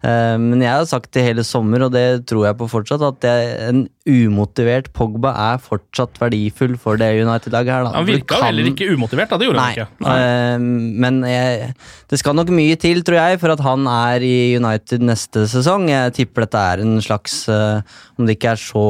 [0.02, 3.26] Eh, Men jeg har sagt det hele sommer, og det tror jeg på fortsatt, at
[3.70, 7.84] en umotivert Pogba er fortsatt verdifull for det United-laget her.
[7.84, 7.92] Da.
[7.98, 9.38] Han virka kan- heller ikke umotivert, da.
[9.38, 10.08] Det gjorde Nei, han ikke.
[10.08, 10.58] Nei.
[11.04, 11.74] men jeg,
[12.10, 15.90] det skal nok mye til, tror jeg, for at han er i United neste sesong.
[15.92, 17.82] Jeg tipper dette er en slags eh,
[18.18, 18.86] Om det ikke er så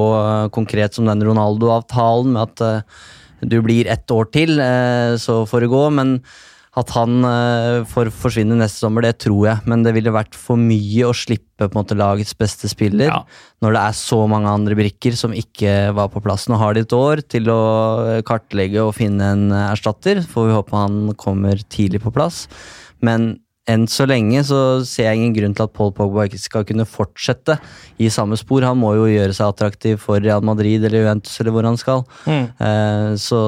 [0.45, 2.85] eh, konkret som den Ronaldo-avtalen, med at
[3.41, 5.83] du blir ett år til, eh, så får det gå.
[5.95, 6.21] Men
[6.79, 9.63] at han uh, får forsvinne neste sommer, det tror jeg.
[9.69, 13.19] Men det ville vært for mye å slippe på en måte lagets beste spiller Ja.
[13.63, 16.47] når det er så mange andre brikker som ikke var på plass.
[16.47, 17.59] Nå har de et år til å
[18.05, 20.23] eh, kartlegge og finne en erstatter.
[20.23, 22.45] Får vi håpe han kommer tidlig på plass.
[23.03, 23.33] Men
[23.69, 26.85] enn så lenge så ser jeg ingen grunn til at Paul Pogba ikke skal kunne
[26.89, 27.57] fortsette
[28.01, 28.65] i samme spor.
[28.65, 32.03] Han må jo gjøre seg attraktiv for Real Madrid eller Juventus eller hvor han skal.
[32.25, 32.45] Mm.
[32.65, 33.39] Eh, Så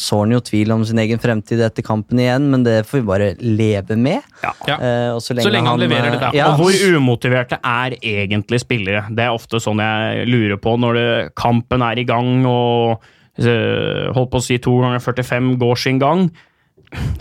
[0.00, 3.06] sår han jo tvil om sin egen fremtid etter kampen igjen, men det får vi
[3.08, 4.20] bare leve med.
[4.44, 4.52] Ja.
[4.76, 6.36] Eh, så lenge, Så lenge han leverer det der.
[6.36, 9.06] Ja, Og hvor umotiverte er egentlig spillere?
[9.10, 11.08] Det er ofte sånn jeg lurer på når det,
[11.40, 13.00] kampen er i gang og
[13.40, 16.28] eh, holdt på å si to ganger 45 går sin gang.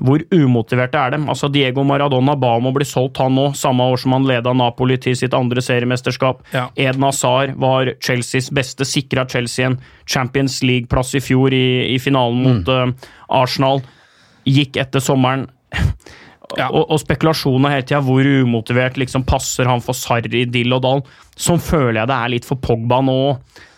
[0.01, 1.27] Hvor umotiverte er dem?
[1.29, 4.53] Altså Diego Maradona ba om å bli solgt, han nå, samme år som han leda
[4.57, 6.41] Napoli til sitt andre seriemesterskap.
[6.55, 6.67] Ja.
[6.79, 9.77] Eden Hazard var Chelseas beste, sikra Chelsea en
[10.09, 13.83] Champions League-plass i fjor i, i finalen mot eh, Arsenal.
[14.49, 15.45] Gikk etter sommeren.
[16.57, 16.71] Ja.
[16.73, 18.01] Og, og spekulasjoner hele tida.
[18.01, 21.03] Hvor umotivert liksom passer han for Sarri, dill og Dahl?
[21.37, 23.19] Sånn føler jeg det er litt for Pogba nå.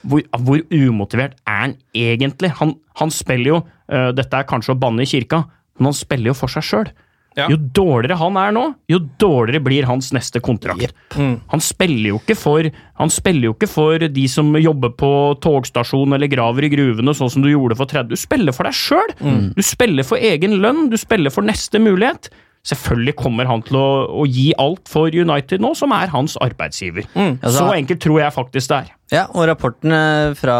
[0.08, 2.54] Hvor, hvor umotivert er han egentlig?
[2.62, 5.44] Han, han spiller jo uh, Dette er kanskje å banne i kirka,
[5.80, 6.92] men han spiller jo for seg sjøl.
[7.40, 7.46] Ja.
[7.48, 10.92] Jo dårligere han er nå, jo dårligere blir hans neste kontrakt.
[11.16, 12.68] Han spiller jo ikke for
[13.00, 17.32] Han spiller jo ikke for de som jobber på togstasjon eller graver i gruvene, sånn
[17.32, 18.12] som du gjorde for 30.
[18.12, 19.16] Du spiller for deg sjøl!
[19.56, 22.28] Du spiller for egen lønn, du spiller for neste mulighet.
[22.68, 23.88] Selvfølgelig kommer han til å,
[24.22, 27.08] å gi alt for United nå, som er hans arbeidsgiver.
[27.16, 28.92] Altså, Så enkelt tror jeg faktisk det er.
[29.16, 30.02] Ja, og rapportene
[30.38, 30.60] fra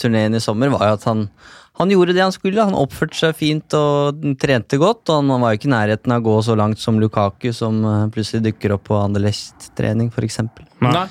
[0.00, 1.26] turneen i sommer var jo at han,
[1.80, 2.60] han gjorde det han skulle.
[2.60, 5.08] Han oppførte seg fint og trente godt.
[5.08, 7.80] Og han var jo ikke i nærheten av å gå så langt som Lukaku, som
[7.88, 10.42] eh, plutselig dukker opp på Anderlecht-trening, f.eks.
[10.84, 11.06] Nei.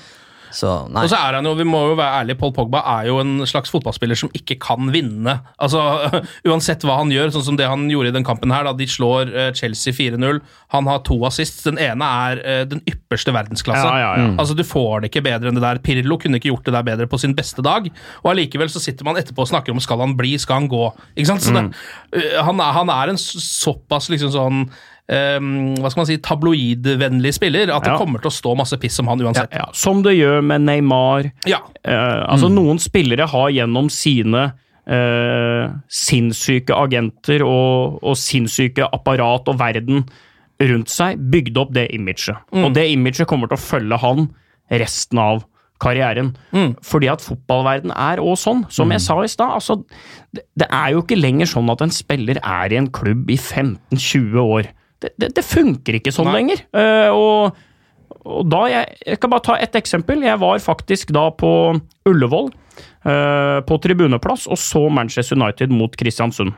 [0.55, 1.03] Så nei.
[1.05, 3.45] Og så er han jo, vi må jo være ærlige, Paul Pogba er jo en
[3.49, 5.35] slags fotballspiller som ikke kan vinne.
[5.61, 5.81] Altså,
[6.49, 8.87] Uansett hva han gjør, sånn som det han gjorde i den kampen her, da de
[8.89, 10.41] slår eh, Chelsea 4-0.
[10.75, 11.61] Han har to assist.
[11.67, 13.85] Den ene er eh, den ypperste verdensklasse.
[13.85, 14.29] Ja, ja, ja.
[14.41, 15.81] Altså, Du får det ikke bedre enn det der.
[15.85, 17.89] Pirlo kunne ikke gjort det der bedre på sin beste dag.
[18.23, 20.85] Og allikevel så sitter man etterpå og snakker om skal han bli, skal han gå.
[21.15, 21.45] Ikke sant?
[21.45, 21.65] Så det,
[22.17, 24.63] eh, han, er, han er en såpass liksom sånn
[25.09, 25.39] eh,
[25.81, 27.97] hva skal man si, tabloidvennlig spiller at det Ja.
[27.97, 29.49] kommer til å stå masse piss om han uansett.
[29.51, 29.65] ja.
[29.73, 31.31] Som det gjør med Neymar.
[31.49, 31.59] Ja.
[31.83, 34.51] Eh, altså Noen spillere har gjennom sine
[34.89, 40.05] uh, sinnssyke agenter og, og sinnssyke apparat og verden
[40.59, 42.35] rundt seg bygd opp det imaget.
[42.57, 44.25] Og det imaget kommer til å følge han
[44.71, 45.43] resten av
[45.79, 46.33] karrieren.
[46.83, 48.65] Fordi at fotballverden er òg sånn.
[48.73, 49.77] Som jeg sa i stad, altså,
[50.35, 53.37] det, det er jo ikke lenger sånn at en spiller er i en klubb i
[53.39, 54.67] 15-20 år.
[54.99, 56.39] Det, det, det funker ikke sånn Nei.
[56.41, 56.63] lenger.
[56.75, 57.65] Uh, og
[58.29, 60.23] og da, jeg, jeg kan bare ta ett eksempel.
[60.25, 61.51] Jeg var faktisk da på
[62.09, 62.49] Ullevål,
[63.07, 66.55] uh, på tribuneplass, og så Manchester United mot Kristiansund.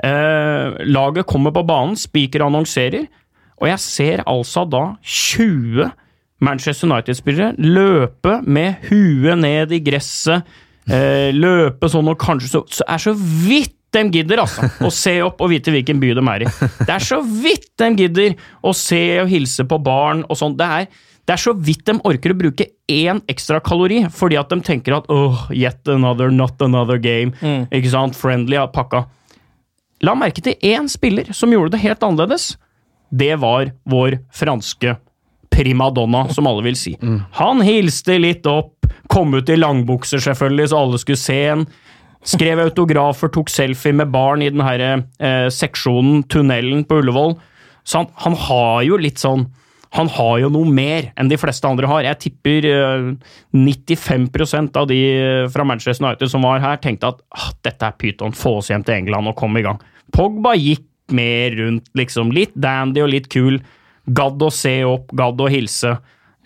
[0.00, 3.08] Uh, laget kommer på banen, Spiker annonserer,
[3.60, 5.90] og jeg ser altså da 20
[6.40, 10.48] Manchester United-spillere løpe med huet ned i gresset,
[11.36, 15.40] løpe sånn og kanskje så, så er så vidt de gidder, altså, å se opp
[15.42, 16.50] og vite hvilken by de er i.
[16.78, 20.58] Det er så vidt de gidder å se og hilse på barn og sånn.
[20.58, 20.70] Det
[21.28, 24.96] det er så vidt de orker å bruke én ekstra kalori, fordi at de tenker
[24.96, 27.30] at oh, yet another, not another game.
[27.70, 28.18] Ikke sant?
[28.18, 29.04] Friendly av pakka.
[30.02, 32.54] La merke til én spiller som gjorde det helt annerledes.
[33.14, 34.96] Det var vår franske
[35.54, 36.96] primadonna, som alle vil si.
[37.38, 41.64] Han hilste litt opp, kom ut i langbukser selvfølgelig, så alle skulle se en.
[42.20, 44.82] Skrev autografer, tok selfie med barn i den her,
[45.20, 47.38] eh, seksjonen, tunnelen på Ullevål.
[47.84, 49.48] Så han, han har jo litt sånn
[49.90, 52.04] Han har jo noe mer enn de fleste andre har.
[52.06, 53.08] Jeg tipper eh,
[53.50, 57.96] 95% av de eh, fra Manchester United som var her, tenkte at ah, dette er
[57.98, 59.80] pyton, få oss hjem til England og komme i gang.
[60.14, 62.30] Pogba gikk mer rundt, liksom.
[62.30, 63.58] Litt dandy og litt kul.
[64.06, 65.96] Gadd å se opp, gadd å hilse.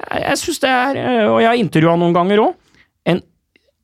[0.01, 2.57] Jeg, jeg synes det er, eh, og jeg har intervjua noen ganger òg,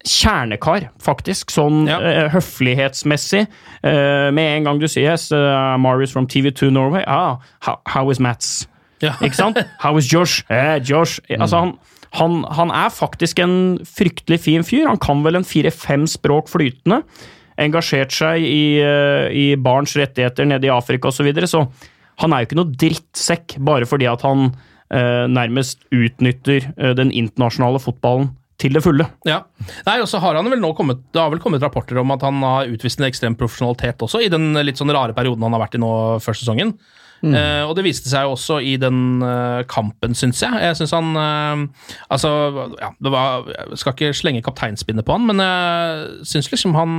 [0.06, 1.50] kjernekar, faktisk.
[1.52, 1.98] Sånn Ja.
[2.00, 3.46] uh, høflighetsmessig.
[3.84, 7.04] Uh, med en gang du sier yes, uh, Marius from TV2 Norway.
[7.06, 8.66] Ah, how, how is Mats?
[9.02, 9.14] Ja.
[9.20, 9.58] Ikke sant?
[9.80, 10.42] How is Josh?
[10.50, 11.20] Eh, Josh.
[11.30, 11.74] Altså, han,
[12.12, 14.86] han, han er faktisk en fryktelig fin fyr.
[14.88, 17.02] Han kan vel en fire-fem språk flytende.
[17.60, 18.80] Engasjert seg i,
[19.36, 21.20] i barns rettigheter nede i Afrika osv.
[21.20, 21.48] Så, videre.
[21.48, 21.66] så
[22.20, 24.50] han er jo ikke noe drittsekk bare fordi at han
[25.30, 26.64] nærmest utnytter
[26.98, 29.06] den internasjonale fotballen til det fulle.
[29.28, 29.42] Ja.
[29.88, 32.24] Nei, og så har han vel nå kommet Det har vel kommet rapporter om at
[32.26, 35.64] han har utvist en ekstrem profesjonalitet også, i den litt sånn rare perioden han har
[35.66, 35.92] vært i nå
[36.24, 36.76] før sesongen.
[37.20, 37.34] Mm.
[37.36, 40.56] Uh, og det viste seg jo også i den uh, kampen, syns jeg.
[40.64, 42.30] Jeg syns han uh, Altså,
[42.80, 46.94] ja, det var Jeg skal ikke slenge kapteinspinnet på han, men jeg syns liksom han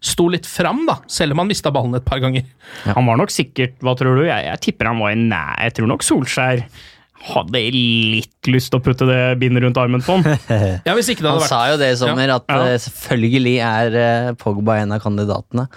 [0.00, 0.98] sto litt fram, da.
[1.12, 2.48] Selv om han mista ballen et par ganger.
[2.86, 4.24] Han var nok sikkert Hva tror du?
[4.28, 6.64] Jeg, jeg tipper han var i nei, Jeg tror nok Solskjær
[7.28, 10.38] hadde litt lyst til å putte det bindet rundt armen på han.
[10.86, 12.58] Ja, hvis ikke det Han hadde vært sa jo det i sommer, at Ja.
[12.72, 15.68] eh, selvfølgelig er eh, Pogba en av kandidatene.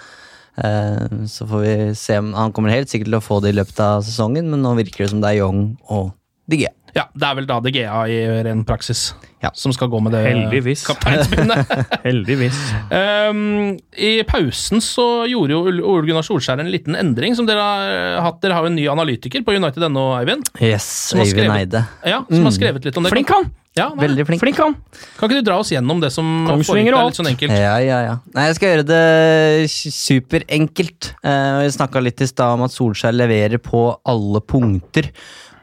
[0.62, 3.80] Eh, så får vi se Han kommer helt sikkert til å få det i løpet
[3.80, 6.12] av sesongen, men nå virker det som det er Young og
[6.50, 6.68] Digge.
[6.94, 9.48] Ja, det er vel da DGA i ren praksis Ja.
[9.56, 10.82] som skal gå med det Heldigvis.
[10.86, 11.70] kapteinspinnet.
[12.04, 12.58] Heldigvis.
[12.92, 17.34] Um, I pausen så gjorde jo Ole Gunnar Solskjær en liten endring.
[17.34, 18.42] som Dere har hatt.
[18.44, 20.52] Dere har jo en ny analytiker på United.no, Eivind.
[20.60, 20.84] Yes,
[21.16, 21.86] skrevet- Eide.
[22.04, 23.10] Ja, Som har skrevet litt om det.
[23.16, 23.50] Flink han!
[23.74, 24.42] Ja, nei, Veldig flink.
[24.44, 24.74] Flink han!
[25.16, 26.26] Kan ikke du dra oss gjennom det som
[26.60, 27.54] foregikk der, litt sånn enkelt?
[27.56, 28.16] Ja, ja, ja.
[28.36, 31.14] Nei, jeg skal gjøre det superenkelt.
[31.24, 35.08] Eh, vi snakka litt i stad om at Solskjær leverer på alle punkter,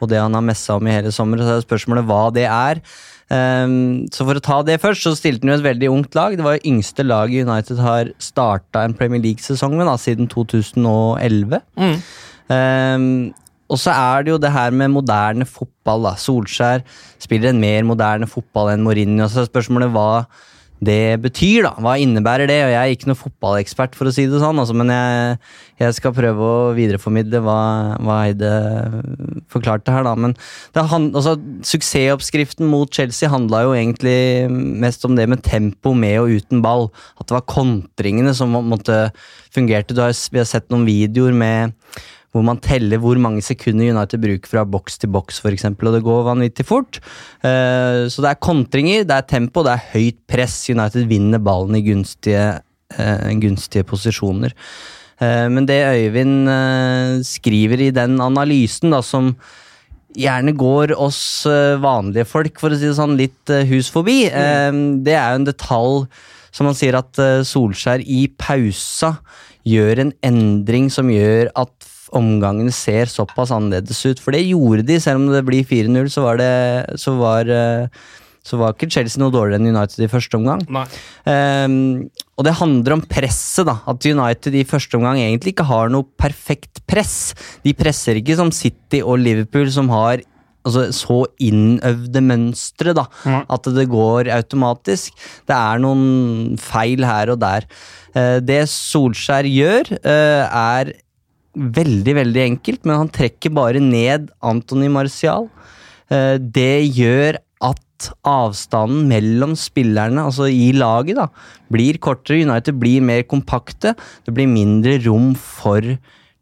[0.02, 1.42] og det han har messa om i hele sommer.
[1.44, 2.82] Så er spørsmålet hva det er.
[3.30, 6.38] Um, så for å ta det først, så stilte han jo et veldig ungt lag.
[6.38, 11.62] Det var jo yngste laget United har starta en Premier League-sesong med, da, siden 2011.
[11.78, 12.00] Mm.
[12.50, 13.12] Um,
[13.70, 16.08] og så er det jo det her med moderne fotball.
[16.08, 16.16] da.
[16.18, 16.82] Solskjær
[17.22, 19.30] spiller en mer moderne fotball enn Mourinho.
[19.30, 20.26] Så er spørsmålet hva
[20.80, 21.74] det betyr, da.
[21.84, 22.58] Hva innebærer det?
[22.64, 25.40] Og jeg er ikke noen fotballekspert, for å si det sånn, altså, men jeg,
[25.82, 27.60] jeg skal prøve å videreformidle hva,
[28.00, 28.52] hva Eide
[29.52, 30.16] forklarte her, da.
[30.16, 30.36] Men
[30.76, 31.36] det han, altså,
[31.68, 36.88] suksessoppskriften mot Chelsea handla jo egentlig mest om det med tempo med og uten ball.
[37.20, 39.10] At det var kontringene som måtte
[39.56, 39.98] fungerte.
[40.00, 41.76] Har, vi har sett noen videoer med
[42.34, 46.04] hvor man teller hvor mange sekunder United bruker fra boks til boks, f.eks., og det
[46.06, 47.00] går vanvittig fort.
[47.42, 50.62] Eh, så det er kontringer, det er tempo, det er høyt press.
[50.70, 52.62] United vinner ballen i gunstige,
[52.94, 54.54] eh, gunstige posisjoner.
[55.20, 59.34] Eh, men det Øyvind skriver i den analysen, da, som
[60.18, 61.46] gjerne går oss
[61.82, 66.00] vanlige folk, for å si det sånn, litt hus forbi, det er jo en detalj
[66.50, 67.14] som han sier at
[67.46, 69.20] Solskjær i pausa
[69.70, 74.22] gjør en endring som gjør at omgangene ser såpass annerledes ut.
[74.24, 76.54] For det gjorde de, selv om det blir 4-0, så var det
[77.02, 78.08] så var, eh,
[78.46, 80.64] så var ikke Chelsea noe dårligere enn United i første omgang.
[81.30, 83.78] Ehm, og det handler om presset, da.
[83.90, 87.36] At United i første omgang egentlig ikke har noe perfekt press.
[87.66, 90.24] De presser ikke som City og Liverpool, som har
[90.66, 93.06] altså, så innøvde mønstre, da.
[93.26, 93.44] Mm.
[93.50, 95.14] At det går automatisk.
[95.50, 97.68] Det er noen feil her og der.
[98.16, 100.94] Eh, det Solskjær gjør, eh, er
[101.56, 105.50] veldig, veldig enkelt, men han trekker bare ned Antony Martial.
[106.10, 111.28] Eh, Det gjør at avstanden mellom spillerne, altså i laget, da,
[111.72, 112.46] blir kortere.
[112.46, 113.96] United blir mer kompakte.
[114.26, 115.82] Det blir mindre rom for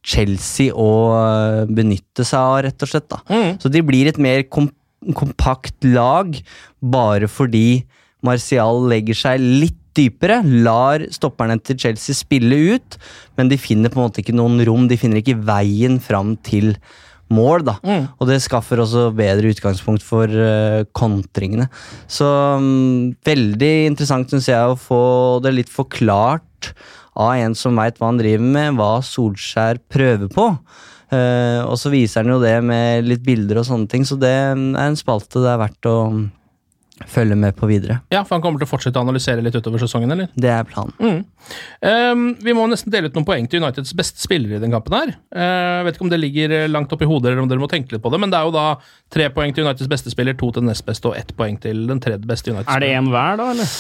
[0.07, 3.09] Chelsea å eh, benytte seg av, rett og slett.
[3.09, 3.21] da.
[3.27, 3.57] Mm.
[3.59, 4.69] Så de blir et mer kom
[5.13, 6.31] kompakt lag
[6.81, 7.85] bare fordi
[8.25, 12.97] Martial legger seg litt dypere, lar stopperne til Chelsea spille ut,
[13.39, 14.87] men de finner på en måte ikke noen rom.
[14.89, 16.75] De finner ikke veien fram til
[17.33, 17.75] mål, da.
[17.83, 18.07] Mm.
[18.17, 21.67] Og det skaffer også bedre utgangspunkt for uh, kontringene.
[22.07, 25.01] Så um, veldig interessant, syns jeg, å få
[25.43, 26.71] det litt forklart
[27.17, 30.51] av en som veit hva han driver med, hva Solskjær prøver på.
[31.07, 34.31] Uh, og så viser han jo det med litt bilder og sånne ting, så det
[34.31, 36.25] er en spalte det er verdt å mm,
[37.05, 37.99] følge med på videre.
[38.13, 40.31] Ja, for han kommer til å fortsette å analysere litt utover sesongen, eller?
[40.33, 40.95] Det er planen.
[40.97, 41.19] Mm.
[41.81, 44.95] Um, vi må nesten dele ut noen poeng til Uniteds beste spillere i den kampen
[44.97, 45.13] her.
[45.31, 47.93] Uh, vet ikke om det ligger langt opp i hodet, eller om dere må tenke
[47.95, 48.65] litt på det, men det er jo da
[49.13, 51.85] tre poeng til Uniteds beste spiller, to til den nest beste og ett poeng til
[51.89, 53.75] den tredje beste Er det én hver, da, eller?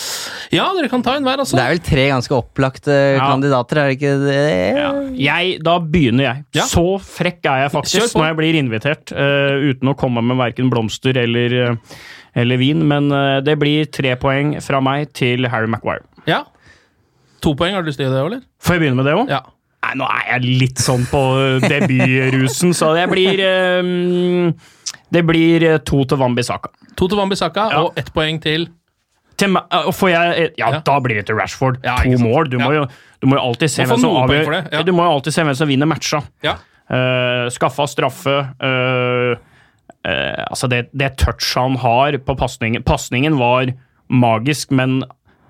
[0.53, 1.57] Ja, dere kan ta en hver, altså.
[1.57, 3.31] Det er vel tre ganske opplagte Ja.
[3.33, 4.77] kandidater, er det ikke det?
[4.77, 4.91] Ja.
[5.27, 6.45] Jeg, da begynner jeg.
[6.59, 6.67] Ja.
[6.69, 10.71] Så frekk er jeg faktisk når jeg blir invitert, uh, uten å komme med verken
[10.71, 11.97] blomster eller, eh,
[12.37, 12.83] eller vin.
[12.87, 16.05] Men eh, det blir tre poeng fra meg til Harry Maguire.
[16.29, 16.43] Ja.
[17.45, 18.45] To poeng, har du lyst til å gjøre det, eller?
[18.65, 19.29] Får jeg begynne med det òg?
[19.31, 19.43] Ja.
[19.87, 21.19] Nei, nå er jeg litt sånn på
[21.63, 23.39] debutrusen, så det blir
[23.85, 24.49] um,
[25.13, 26.71] Det blir eh, to til Wambisaka.
[26.97, 27.83] To til Wambisaka Ja.
[27.85, 28.65] og ett poeng til
[29.37, 30.79] Til eh, får jeg, ja, Ja.
[30.83, 31.77] da blir det til Rashford.
[31.85, 32.49] Ja, to mål.
[32.49, 32.87] Du må, jo,
[33.21, 34.83] du må jo alltid se hvem som avgjør.
[34.83, 36.23] Du må jo alltid se hvem som vinner matcha.
[36.43, 36.57] Ja.
[36.89, 38.33] Uh, skaffa straffe.
[38.59, 39.37] eh,
[40.05, 43.73] eh, altså det, det touch han har på pasningen Pasningen var
[44.07, 45.01] magisk, men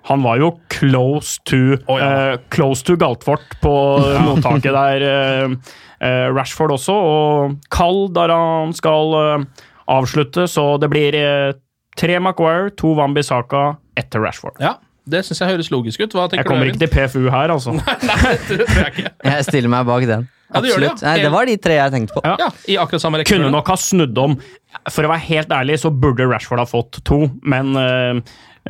[0.07, 2.33] han var jo close to oh, ja.
[2.33, 3.75] eh, Close to Galtvort på
[4.23, 5.03] mottaket der.
[5.03, 9.45] eh, eh, Rashford også, og kald der han skal eh,
[9.91, 11.53] avslutte, så det blir eh,
[11.97, 14.61] tre Maguire, to Wambisaka, Saka Etter Rashford.
[14.63, 14.77] ja.
[15.07, 16.11] Det syns jeg høres logisk ut.
[16.11, 17.71] Hva Jeg kommer du, ikke til PFU her, altså.
[17.77, 19.11] Nei, det tror jeg ikke.
[19.23, 20.25] Jeg stiller meg bak den.
[20.47, 20.95] Ja, det gjør det, ja.
[21.03, 22.23] Nei, det var de tre jeg tenkte på.
[22.23, 22.49] Ja.
[22.71, 24.37] I akkurat samme Kunne nok ha snudd om.
[24.87, 28.21] For å være helt ærlig så burde Rashford ha fått to, men uh,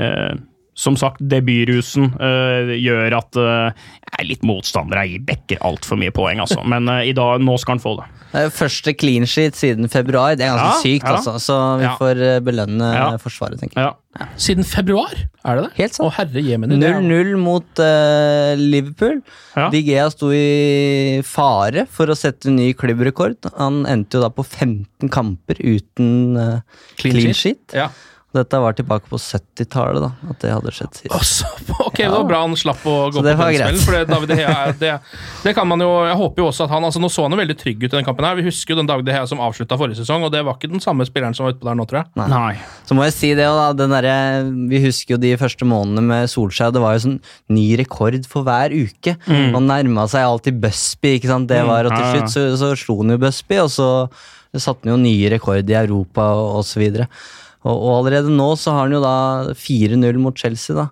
[0.02, 0.34] uh,
[0.78, 3.86] som sagt, debutrusen uh, gjør at uh,
[4.20, 5.04] er litt motstander.
[5.06, 6.64] Jeg gir Becker altfor mye poeng, altså.
[6.66, 8.08] Men uh, i dag, nå skal han få det.
[8.28, 10.34] Det er første clean sheet siden februar.
[10.36, 11.14] Det er ganske Ja, sykt, ja.
[11.16, 11.38] altså.
[11.40, 11.94] Så vi Ja.
[11.98, 13.06] får eh, belønne Ja.
[13.24, 13.94] Forsvaret, tenker jeg.
[14.18, 14.26] Ja.
[14.36, 15.14] Siden februar,
[15.46, 15.72] er det det?
[15.78, 16.10] Helt sant.
[16.10, 16.76] Å, herre jemini.
[16.84, 19.22] er- 0-0 mot uh, Liverpool.
[19.56, 19.70] Ja.
[19.72, 23.48] Gea sto i fare for å sette ny klubbrekord.
[23.58, 26.60] Han endte jo da på 15 kamper uten uh,
[27.00, 27.64] clean, sheet.
[27.78, 27.88] Ja.
[28.36, 31.46] Dette var tilbake på 70-tallet, da, at det hadde skjedd sist.
[31.72, 33.62] Og ok, ok, det var bra han slapp å gå Så på det var den
[33.62, 33.80] smellen.
[33.86, 34.90] For David Gea, er- det,
[35.46, 37.40] det kan man jo Jeg håper jo også at han altså Nå så han jo
[37.40, 38.28] veldig trygg ut i den kampen.
[38.28, 40.70] her Vi husker jo den David Gea som avslutta forrige sesong, og det var ikke
[40.76, 42.12] den samme spilleren som var utpå der nå, tror jeg.
[42.36, 42.52] Nei.
[42.86, 46.04] Så må jeg si det, og da, den der, Vi husker jo de første månedene
[46.12, 46.76] med Solskjær.
[46.76, 47.18] Det var jo sånn
[47.56, 49.16] ny rekord for hver uke.
[49.56, 51.48] Man nærma seg alltid Busby, ikke sant.
[51.50, 52.28] Det var, og til Ja, ja.
[52.28, 53.90] slutt så, så slo han jo Busby, og så
[54.58, 57.08] satte han jo nye rekord i Europa og, og så videre.
[57.68, 60.88] Og, og allerede nå så har han jo da 4-0 mot Chelsea, da.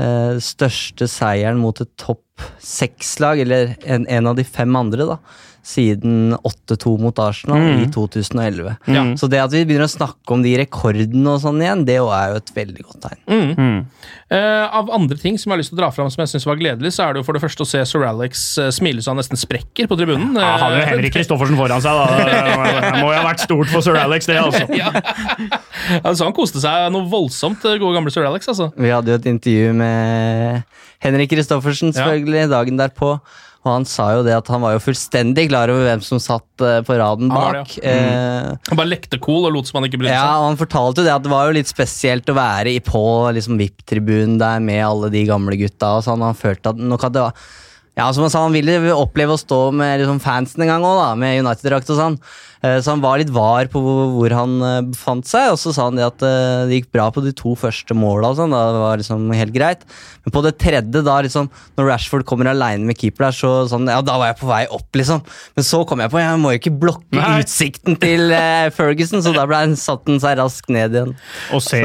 [0.00, 5.18] Eh, største seieren mot et topp seks-lag, eller en, en av de fem andre, da.
[5.62, 8.76] Siden 8-2 mot Arsenal i 2011.
[8.90, 9.04] Ja.
[9.16, 12.32] Så det at vi begynner å snakke om de rekordene og sånn igjen, det er
[12.34, 13.84] jo et veldig godt tegn.
[14.32, 16.48] Eh, av andre ting som jeg har lyst til å dra fram som jeg synes
[16.50, 19.04] var gledelig, så er det jo for det første å se Sir Alex uh, smile
[19.04, 20.34] så han nesten sprekker på tribunen.
[20.34, 22.90] Ja, han hadde jo Eh, Henrik Kristoffersen foran seg, da.
[22.92, 24.66] Det må jo ha vært stort for sir Alex, det, altså.
[24.80, 24.90] ja.
[26.02, 28.50] altså, han koste seg noe voldsomt, eh, gode gamle Sir Alex.
[28.52, 28.70] altså.
[28.76, 30.62] Vi hadde jo et intervju med
[31.02, 33.16] Henrik Kristoffersen selvfølgelig dagen derpå.
[33.62, 36.64] Og han sa jo det at han var jo fullstendig klar over hvem som satt
[36.66, 37.60] eh, på raden bak.
[37.60, 37.74] bak.
[37.76, 40.58] det, Eh, Han bare lekte cool og lot som han ikke brydde Ja, og han
[40.58, 43.02] fortalte jo det at det var jo litt spesielt å være i på
[43.36, 45.96] liksom VIP-tribunen der med alle de gamle gutta.
[46.00, 47.34] og sånn, Han følte at nok at det var
[47.92, 51.02] ja, som han sa, han ville oppleve å stå med liksom, fansen en gang òg,
[51.20, 52.14] med United-drakt og sånn.
[52.62, 55.88] Eh, Så han var litt var på hvor han eh, befant seg, og så sa
[55.88, 58.32] han det at eh, det gikk bra på de to første måla.
[58.38, 59.82] sånn, det var liksom helt greit.
[60.22, 61.48] Men på det tredje, da liksom,
[61.78, 64.62] når Rashford kommer aleine med keeper der, så sånn, ja, da var jeg på vei
[64.70, 65.24] opp, liksom.
[65.58, 67.40] Men så kom jeg på, jeg må jo ikke blokke Nei.
[67.42, 71.16] utsikten til eh, Ferguson, så da ble han satt han seg raskt ned igjen.
[71.52, 71.82] Å se,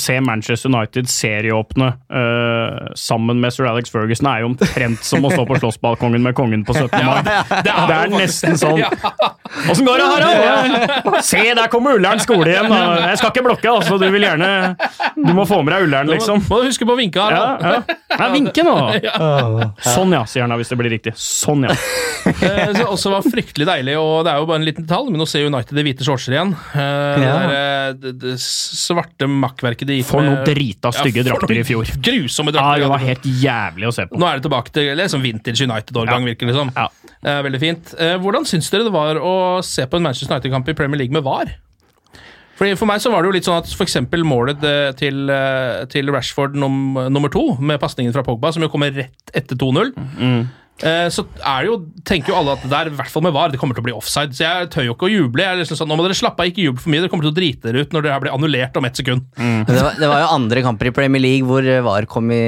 [0.00, 5.30] se Manchester United serieåpne uh, sammen med sir Alex Ferguson er jo omtrent som å
[5.32, 6.98] stå på slåssbalkongen med kongen på 17.
[7.08, 7.20] mai.
[7.62, 8.82] Det er, nesten sånn.
[9.70, 11.20] Åssen går det, Harald?
[11.26, 12.68] Se, der kommer Ullern skole igjen.
[12.72, 12.80] da.
[13.10, 13.98] Jeg skal ikke blokke, altså.
[14.00, 14.50] Du vil gjerne
[15.20, 16.42] Du må få med deg Ullern, liksom.
[16.50, 17.36] Må du huske på å vinke her.
[17.36, 17.98] Ja, ja.
[18.20, 18.74] Nei, vinke nå!
[19.94, 21.14] Sånn, ja, sier han da, hvis det blir riktig.
[21.20, 21.76] Sånn, ja.
[22.20, 25.22] Eh, som også var fryktelig deilig, og det er jo bare en liten detalj, men
[25.24, 26.50] å se United i hvite shortser igjen.
[26.76, 27.14] Eh, Ja.
[27.16, 31.30] Det, der, eh, det, det svarte makkverket de gikk For noe noen drita stygge ja,
[31.30, 31.88] drakter i fjor.
[32.04, 32.82] Grusomme drakter.
[32.82, 32.84] ja.
[32.84, 34.20] Det var helt jævlig å se på.
[34.20, 36.28] Nå er det tilbake til sånn vintage United-årgang, Ja.
[36.34, 36.72] virker det som.
[36.76, 36.86] Ja.
[37.20, 37.94] Det er veldig fint.
[37.98, 39.34] Eh, hvordan syns dere det var å
[39.64, 41.52] se på en Manchester United-kamp i Premier League med VAR?
[42.60, 45.86] Fordi For meg så var det jo litt sånn at eksempel målet eh, til, eh,
[45.88, 49.94] til Rashford num, nummer to, med pasningen fra Pogba, som jo kommer rett etter 2-0
[50.84, 53.32] eh, Så er det jo, tenker jo alle at det der, i hvert fall med
[53.32, 54.36] VAR, det kommer til å bli offside.
[54.36, 55.40] Så jeg tør jo ikke å juble.
[55.46, 57.00] Jeg er liksom sånn, Nå må dere slappe av, ikke juble for mye.
[57.00, 59.24] Dere kommer til å drite dere ut når det her blir annullert om ett sekund.
[59.40, 59.58] Mm.
[59.64, 62.42] Det var, det var jo andre kamper i Premier League hvor VAR kom i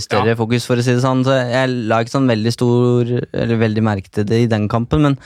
[0.00, 0.40] større Ja.
[0.40, 1.20] fokus, for å si det sånn.
[1.28, 5.04] Så jeg la ikke sånn veldig stor Eller veldig merke til det i den kampen,
[5.04, 5.20] men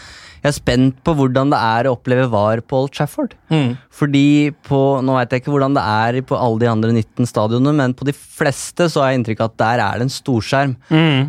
[0.44, 3.32] jeg er spent på hvordan det er å oppleve VAR på Old Trafford.
[3.94, 7.72] Fordi på Nå veit jeg ikke hvordan det er på alle de andre 19 stadionene,
[7.78, 10.76] men på de fleste så har jeg inntrykk av at der er det en storskjerm.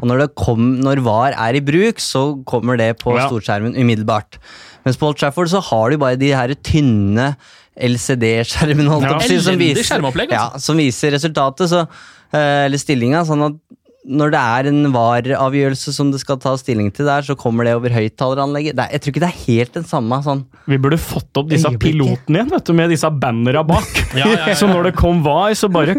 [0.01, 3.29] Og når, det kom, når VAR er i bruk, så kommer det på Ja.
[3.31, 4.35] storskjermen umiddelbart.
[4.83, 7.35] Mens på Old Trafford så har du bare de her tynne
[7.75, 9.19] LCD-skjermene, Ja.
[9.41, 10.31] som viser, altså.
[10.31, 11.87] ja, som viser resultatet, så,
[12.33, 13.23] eh, eller stillinga.
[13.27, 13.57] Sånn at
[14.05, 17.73] når det er en VAR-avgjørelse som det skal ta stilling til der, så kommer det
[17.77, 18.77] over høyttaleranlegget.
[18.77, 21.71] Er- Jeg tror ikke det er helt den samme sånn Vi burde fått opp disse
[21.81, 23.87] pilotene igjen, vet du, med disse bannera bak.
[24.15, 25.95] Ja, ja, ja, Så når det kom VAR, så bare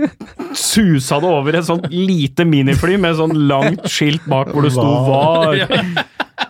[0.57, 4.87] susa det over et sånt lite minifly med sånn langt skilt bak hvor det sto
[5.11, 5.67] VAR.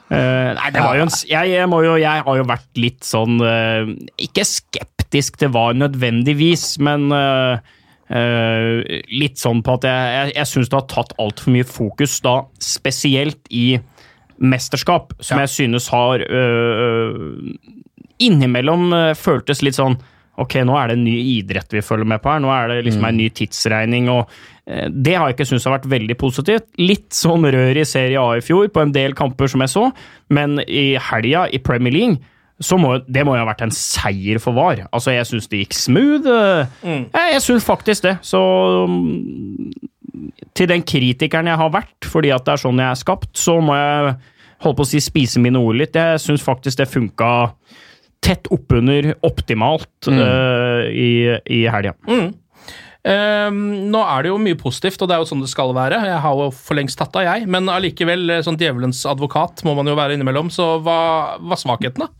[0.07, 3.03] Uh, nei, det var jo en jeg, jeg, må jo, jeg har jo vært litt
[3.07, 3.89] sånn uh,
[4.23, 7.59] Ikke skeptisk til VAR nødvendigvis, men eh,
[8.07, 12.37] litt sånn på at jeg, jeg, jeg syns det har tatt altfor mye fokus, da
[12.63, 13.81] spesielt i
[14.39, 16.23] mesterskap, som jeg synes har
[18.23, 19.99] innimellom føltes litt sånn
[20.37, 22.43] Ok, nå er det en ny idrett vi følger med på her.
[22.45, 24.11] Nå er det liksom en ny tidsregning.
[24.13, 24.29] og
[24.69, 26.67] eh, Det har jeg ikke syntes har vært veldig positivt.
[26.77, 29.87] Litt sånn rør i Serie A i fjor, på en del kamper som jeg så,
[30.29, 34.41] men i helga i Premier League så må, det må jo ha vært en seier
[34.41, 34.87] for VAR.
[34.89, 36.29] Altså, jeg syns det gikk smooth.
[36.81, 37.03] Mm.
[37.13, 38.15] Jeg, jeg syns faktisk det.
[38.25, 38.41] Så
[38.89, 39.75] mm,
[40.57, 43.59] til den kritikeren jeg har vært, fordi at det er sånn jeg er skapt, så
[43.61, 44.15] må jeg
[44.65, 45.99] holde på å si spise mine ord litt.
[45.99, 47.31] Jeg syns faktisk det funka
[48.25, 51.11] tett oppunder optimalt eh, i,
[51.53, 51.93] i helga.
[52.09, 52.33] Mm.
[53.07, 53.59] Ehm,
[53.93, 56.01] nå er det jo mye positivt, og det er jo sånn det skal være.
[56.09, 57.47] Jeg har jo for lengst tatt av, jeg.
[57.51, 60.51] Men allikevel, eh, sånn djevelens advokat må man jo være innimellom.
[60.51, 60.99] Så hva
[61.39, 61.63] var
[61.97, 62.11] da?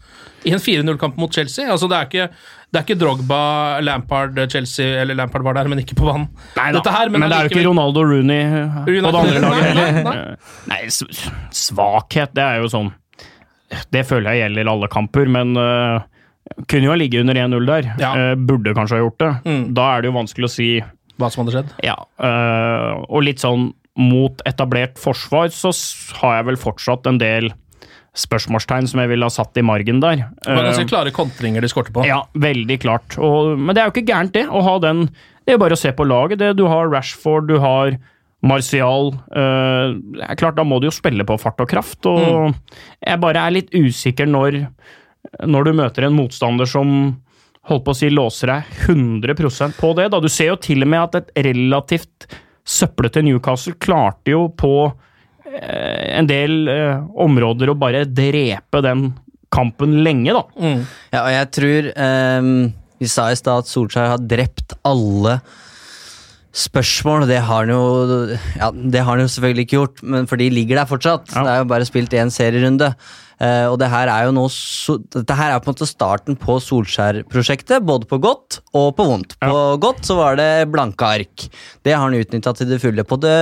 [0.47, 1.67] i en 4-0-kamp mot Chelsea?
[1.67, 2.27] Altså, det er ikke,
[2.71, 3.41] det er ikke Drogba,
[3.83, 6.29] Lampard, Chelsea Eller Lampard var der, men ikke på vann.
[6.55, 9.43] Nei da, Dette her, men, det er jo ikke Ronaldo Rooney eh, på det andre
[9.43, 10.05] laget heller.
[10.07, 10.19] nei,
[10.71, 10.83] Nei,
[11.67, 12.93] svakhet, det er jo sånn
[13.91, 16.07] Det føler jeg gjelder alle kamper, men eh,
[16.69, 17.89] kunne jo ha ligget under 1-0 der.
[18.01, 18.13] Ja.
[18.17, 19.33] Eh, burde kanskje ha gjort det.
[19.45, 19.65] Mm.
[19.75, 20.69] Da er det jo vanskelig å si
[21.19, 21.71] Hva som hadde skjedd?
[21.87, 25.71] Ja, øh, og litt sånn mot etablert forsvar så
[26.21, 27.49] har jeg vel fortsatt en del
[28.17, 30.27] spørsmålstegn som jeg ville ha satt i margen der.
[30.45, 32.05] Det var ganske Eh, klare kontringer de skårte på.
[32.07, 33.17] ja, veldig klart.
[33.19, 34.47] Og, men det er jo ikke gærent, det.
[34.49, 35.07] Å ha den
[35.47, 36.39] Det er jo bare å se på laget.
[36.39, 37.97] Det, du har Rashford, du har
[38.43, 39.13] Martial.
[39.31, 42.05] øh, det er klart, da må du jo spille på fart og kraft.
[42.07, 42.53] Og
[43.01, 44.67] jeg bare er litt usikker når,
[45.47, 46.91] når du møter en motstander som
[47.67, 50.09] holdt på å si låser deg 100% på det.
[50.13, 50.21] da.
[50.23, 52.29] Du ser jo til og med at et relativt
[52.67, 59.11] søplete Newcastle klarte jo på eh, en del eh, områder å bare drepe den
[59.55, 60.43] kampen lenge, da.
[60.59, 60.81] Mm.
[61.15, 62.57] Ja, og jeg tror ehm,
[62.99, 65.39] Vi sa i stad at Solskjær har drept alle
[66.57, 67.27] spørsmål.
[67.29, 67.85] Det har han jo
[68.57, 71.31] Ja, det har han jo selvfølgelig ikke gjort, men for de ligger der fortsatt.
[71.35, 71.45] Ja.
[71.45, 72.91] Det er jo bare spilt én serierunde.
[73.37, 76.39] Eh, og det her er jo nå so Dette her er på en måte starten
[76.41, 79.37] på Solskjær-prosjektet, både på godt og på vondt.
[79.43, 81.47] På godt så var det blanke ark.
[81.85, 83.05] Det har han utnytta til det fulle.
[83.05, 83.37] På det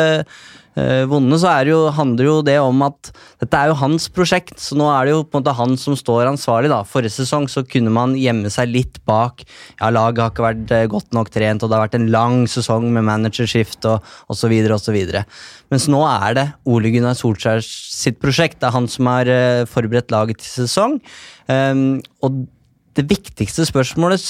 [1.07, 4.89] vonde så jo, handler jo det om at dette er jo hans prosjekt, så nå
[4.91, 6.73] er det jo på en måte han som står ansvarlig.
[6.73, 6.81] da.
[6.89, 10.87] Forrige sesong så kunne man gjemme seg litt bak ja, laget har ikke vært eh,
[10.91, 14.03] godt nok trent, og det har vært en lang sesong med managerskift og
[14.33, 14.55] osv.
[14.75, 14.99] osv.
[15.73, 18.61] Mens nå er det Ole Gunnar Solskjær sitt prosjekt.
[18.61, 20.99] Det er han som har eh, forberedt laget til sesong.
[21.47, 22.45] Um, og
[22.95, 24.23] det viktigste spørsmålet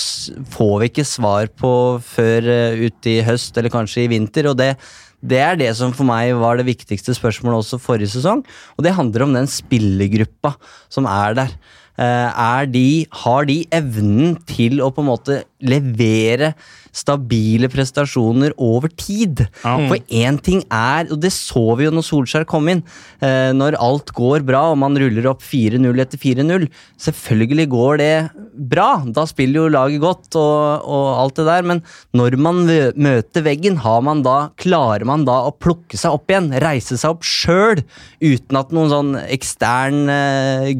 [0.54, 1.72] får vi ikke svar på
[2.04, 2.48] før
[2.80, 4.48] ut ute i høst eller kanskje i vinter.
[4.48, 4.74] og det,
[5.20, 8.44] det er det som for meg var det viktigste spørsmålet også forrige sesong.
[8.76, 10.54] Og det handler om den spillergruppa
[10.88, 11.56] som er der.
[11.94, 16.54] Eh, er de, har de evnen til å på en måte levere
[16.94, 19.44] stabile prestasjoner over tid?
[19.90, 22.84] For én ting er, og det så vi jo når Solskjær kom inn,
[23.24, 26.68] eh, når alt går bra og man ruller opp 4-0 etter 4-0,
[27.02, 28.12] selvfølgelig går det
[28.54, 28.88] bra.
[29.06, 31.82] Da spiller jo laget godt og, og alt det der, men
[32.16, 36.52] når man møter veggen, har man da, klarer man da å plukke seg opp igjen,
[36.62, 37.82] reise seg opp sjøl,
[38.22, 40.70] uten at noen sånn ekstern eh,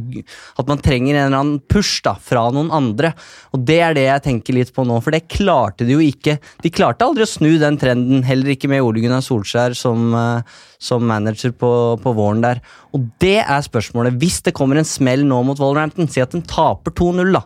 [0.61, 3.13] At man trenger en eller annen push da, fra noen andre.
[3.55, 6.37] Og det er det jeg tenker litt på nå, for det klarte de jo ikke.
[6.65, 10.59] De klarte aldri å snu den trenden, heller ikke med Ole Gunnar Solskjær som, eh,
[10.83, 12.61] som manager på, på våren der.
[12.97, 14.19] Og det er spørsmålet.
[14.21, 17.45] Hvis det kommer en smell nå mot Wolverhampton, si at den taper 2-0, da.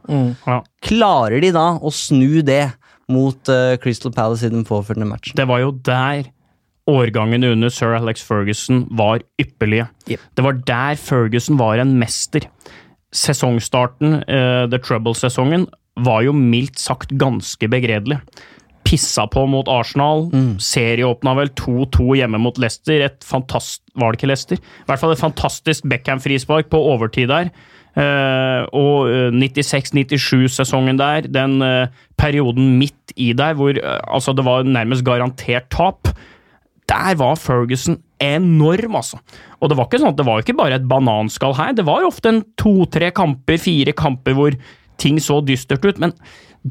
[0.48, 0.60] Ja.
[0.84, 2.64] Klarer de da å snu det
[3.08, 5.36] mot uh, Crystal Palace i den påfølgende matchen?
[5.38, 6.28] Det var jo der
[6.88, 9.88] årgangene under sir Alex Ferguson var ypperlige.
[10.08, 10.20] Yep.
[10.36, 12.48] Det var der Ferguson var en mester.
[13.14, 15.68] Sesongstarten, uh, The Trouble-sesongen,
[16.04, 18.20] var jo mildt sagt ganske begredelig.
[18.88, 20.28] Pissa på mot Arsenal.
[20.62, 23.02] Serieåpna vel 2-2 hjemme mot Leicester.
[23.08, 23.82] Et fantast...
[23.98, 24.60] Var det ikke Leicester?
[24.60, 27.52] I hvert fall et fantastisk Beckham-frispark på overtid der.
[27.98, 31.88] Uh, og eh, 96-97-sesongen der, den uh,
[32.20, 36.12] perioden midt i der hvor uh, altså det var nærmest garantert tap.
[36.88, 39.18] Der var Ferguson enorm, altså.
[39.58, 41.74] Og det var ikke sånn at det var ikke bare et bananskall her.
[41.74, 44.56] Det var ofte en to-tre kamper, fire kamper hvor
[44.98, 45.98] ting så dystert ut.
[46.02, 46.12] Men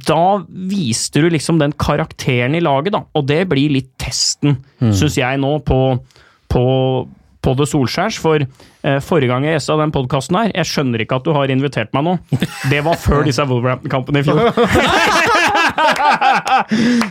[0.07, 3.01] da viste du liksom den karakteren i laget, da.
[3.15, 4.91] Og det blir litt testen, Mm.
[4.93, 5.78] syns jeg nå, på,
[6.51, 6.63] på,
[7.41, 8.17] på det Solskjærs.
[8.21, 11.49] For eh, forrige gang jeg gjesta den podkasten her, jeg skjønner ikke at du har
[11.49, 12.13] invitert meg nå.
[12.69, 14.39] Det var før disse Wolverhampton-kampene i fjor.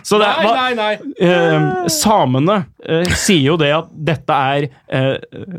[0.06, 0.94] Så det Nei, nei, nei.
[1.22, 2.56] eh, samene
[2.86, 5.16] eh, sier jo det at dette er eh,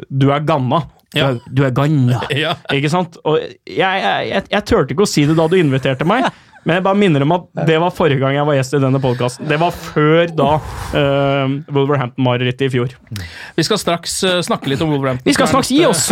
[0.09, 0.79] Du er ganna.
[1.13, 1.29] Du Ja.
[1.31, 2.19] er, du er ganna.
[2.35, 2.55] Ja.
[2.73, 3.15] Ikke sant?
[3.23, 6.27] Og jeg, jeg, jeg, jeg turte ikke å si det da du inviterte meg,
[6.67, 8.99] men jeg bare minner om at det var forrige gang jeg var gjest i denne
[8.99, 9.47] podkasten.
[9.47, 12.91] Det var før da uh, Wolverhampton-marerittet i fjor.
[13.55, 15.29] Vi skal straks uh, snakke litt om Wolverhampton.
[15.29, 16.03] Vi skal straks gi oss!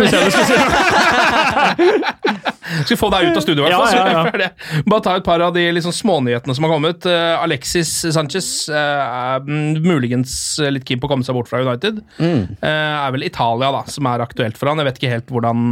[2.84, 2.98] skal.
[3.00, 3.96] Få deg ut av studio, i hvert fall.
[3.96, 4.82] Ja, ja, ja.
[4.88, 7.06] Bare ta et par av de liksom smånyhetene som har kommet.
[7.08, 10.36] Uh, Alexis Sanchez uh, er muligens
[10.72, 12.02] litt keen på å komme seg bort fra United.
[12.18, 12.58] Mm.
[12.60, 14.82] Uh, er vel Italia da, som er aktuelt for han.
[14.82, 15.66] Jeg vet ikke helt hvordan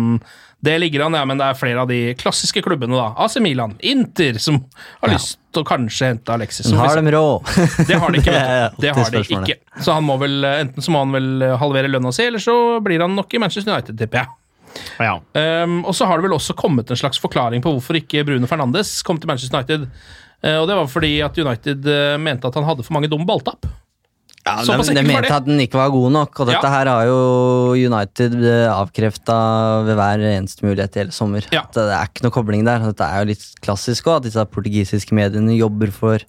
[0.65, 2.97] det ligger an, ja, men det er flere av de klassiske klubbene.
[2.97, 3.11] da.
[3.21, 4.63] AC Milan, Inter, som
[5.03, 6.71] har lyst til å kanskje hente Alexis.
[6.73, 7.51] Men har de råd?
[7.91, 8.71] det har de ikke, Det.
[8.87, 9.59] Det har de ikke.
[9.85, 13.05] Så han må vel, enten så må han vel halvere lønna si, eller så blir
[13.05, 14.33] han nok i Manchester United, tipper jeg.
[15.01, 15.19] Ja.
[15.65, 18.47] Um, og så har det vel også kommet en slags forklaring på hvorfor ikke Bruno
[18.51, 19.89] Fernandes kom til Manchester United.
[20.45, 23.27] Uh, og det var fordi at United uh, mente at han hadde for mange dumme
[23.29, 23.67] balltap.
[24.45, 26.73] Ja, de, de mente at den ikke var god nok, og dette Ja.
[26.75, 28.35] her har jo United
[28.69, 29.37] avkrefta
[29.87, 31.47] ved hver eneste mulighet i hele sommer.
[31.55, 31.63] Ja.
[31.65, 32.85] At det er ikke noe kobling der.
[32.85, 36.21] Dette er jo litt klassisk òg, at disse portugisiske mediene jobber for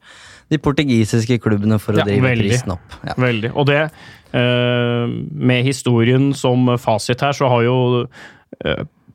[0.48, 2.48] de portugisiske klubbene for å Ja, drive veldig.
[2.54, 2.96] prisen opp.
[3.04, 3.18] Ja.
[3.20, 3.52] Veldig.
[3.52, 3.82] Og det,
[4.32, 5.06] eh,
[5.52, 8.08] med historien som fasit her, så har jo eh,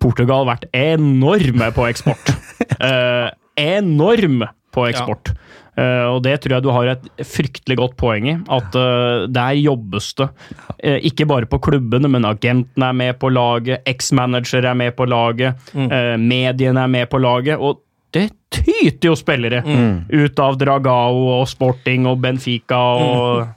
[0.01, 2.35] Portugal vært enorme på eksport.
[2.81, 5.33] Eh, enorm på eksport.
[5.81, 8.35] Eh, og det tror jeg du har et fryktelig godt poeng i.
[8.53, 10.29] At uh, der jobbes det.
[10.85, 15.09] Uh, ikke bare på klubbene, men agentene er med på laget, eks-manager er med på
[15.09, 17.59] laget, eh, mediene er med på laget.
[17.59, 19.61] og det tyter jo spillere
[20.11, 23.53] ut av Dragao og Sporting og Benfica og eh,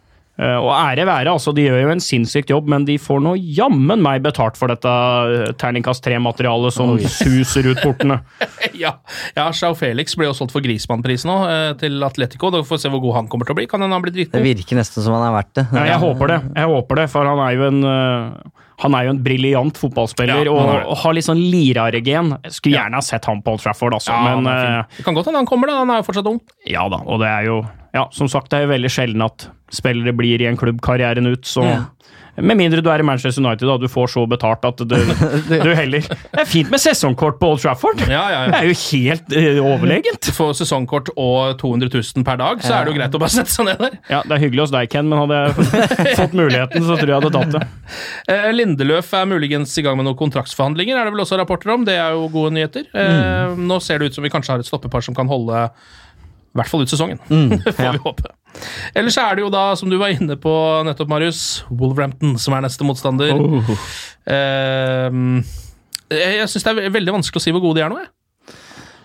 [0.60, 4.02] og ære være, altså, de gjør jo en sinnssykt jobb, men de får nå jammen
[4.04, 8.20] meg betalt for dette eh, terningkast tre-materialet som suser ut portene.
[8.84, 8.96] ja,
[9.38, 12.52] ja Sjau Felix ble jo solgt for grismannprisen nå, eh, til Atletico.
[12.54, 13.70] Da får vi se hvor god han kommer til å bli.
[13.70, 15.68] Kan hende han blir Det virker nesten som han er verdt det.
[15.72, 19.06] Ja, jeg håper det, jeg håper det, for han er jo en eh, han er
[19.08, 22.34] jo en briljant fotballspiller Ja, og, og har litt sånn liraregen.
[22.50, 25.30] Skulle gjerne ha sett han på Old Trafford, altså, Ja, men eh, Det kan godt
[25.30, 25.80] hende han kommer, da.
[25.84, 26.42] Han er jo fortsatt ung.
[26.68, 27.62] Ja da, og det er jo
[27.94, 31.30] Ja, som sagt, det er jo veldig sjelden at spillere blir i en klubb karrieren
[31.30, 31.82] ut, så Ja.
[32.34, 34.96] Med mindre du er i Manchester United og du får så betalt at du,
[35.54, 38.02] du heller Det er fint med sesongkort på Old Trafford!
[38.10, 40.32] Ja, ja, Det er jo helt eh, overlegent!
[40.34, 43.54] For sesongkort og 200 000 per dag, så er det jo greit å bare sette
[43.54, 44.00] seg ned der.
[44.10, 47.14] Ja, det er hyggelig hos deg, Ken, men hadde jeg fått muligheten, så tror jeg
[47.14, 47.64] jeg hadde tatt det.
[48.34, 51.86] Eh, Lindeløf er muligens i gang med noen kontraktsforhandlinger, er det vel også rapporter om.
[51.86, 52.90] Det er jo gode nyheter.
[52.98, 55.68] Eh, Nå ser det ut som vi kanskje har et stoppepar som kan holde
[56.54, 57.20] i hvert fall ut sesongen.
[57.66, 58.34] Det får vi håpe.
[58.94, 60.52] Ellers er det jo da, som du var inne på
[60.86, 63.34] nettopp, Marius, Wolverhampton som er neste motstander.
[64.30, 65.16] Eh,
[66.14, 68.04] jeg syns det er veldig vanskelig å si hvor gode de er nå.
[68.04, 68.12] Jeg.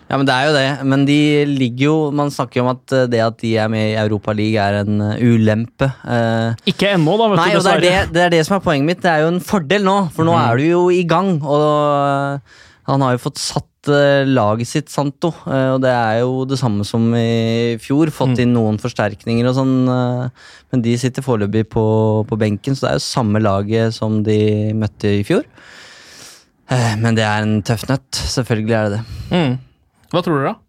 [0.09, 0.69] Ja, men det er jo det.
[0.89, 3.91] Men de ligger jo Man snakker jo om at eh, det at de er med
[3.91, 5.85] i Europa League er en eh, ulempe.
[6.01, 8.57] Eh, Ikke ennå, da, vet Nei, du, og det er det, det er det som
[8.57, 9.03] er poenget mitt.
[9.05, 11.35] Det er jo en fordel nå, for nå er du jo i gang.
[11.45, 15.29] Og øh, han har jo fått satt laget sitt, Santo.
[15.47, 18.11] øh, og det er jo det samme som i fjor.
[18.11, 19.87] Fått inn noen forsterkninger og sånn.
[19.87, 20.29] øh,
[20.71, 24.73] men de sitter foreløpig på, på benken, så det er jo samme laget som de
[24.73, 25.43] møtte i fjor.
[26.69, 28.11] Eh, men det er en tøff nøtt.
[28.11, 29.59] Selvfølgelig er det det.
[30.11, 30.59] Hva tror dere, da?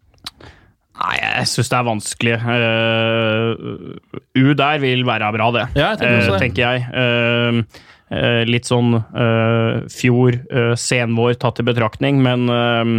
[1.01, 2.33] Nei, jeg syns det er vanskelig.
[2.45, 3.95] Uh,
[4.37, 5.63] U der vil være bra, det.
[5.73, 6.41] Ja, jeg tenker også Eh, det.
[6.43, 6.83] tenker jeg.
[6.93, 7.81] Eh, eh,
[8.47, 12.95] litt sånn eh, fjor, uh, senvår tatt i betraktning, men eh,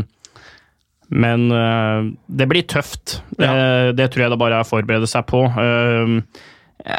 [1.12, 3.18] men eh, det blir tøft.
[3.36, 5.44] Eh, det tror jeg det bare er å forberede seg på.
[5.44, 6.14] Eh,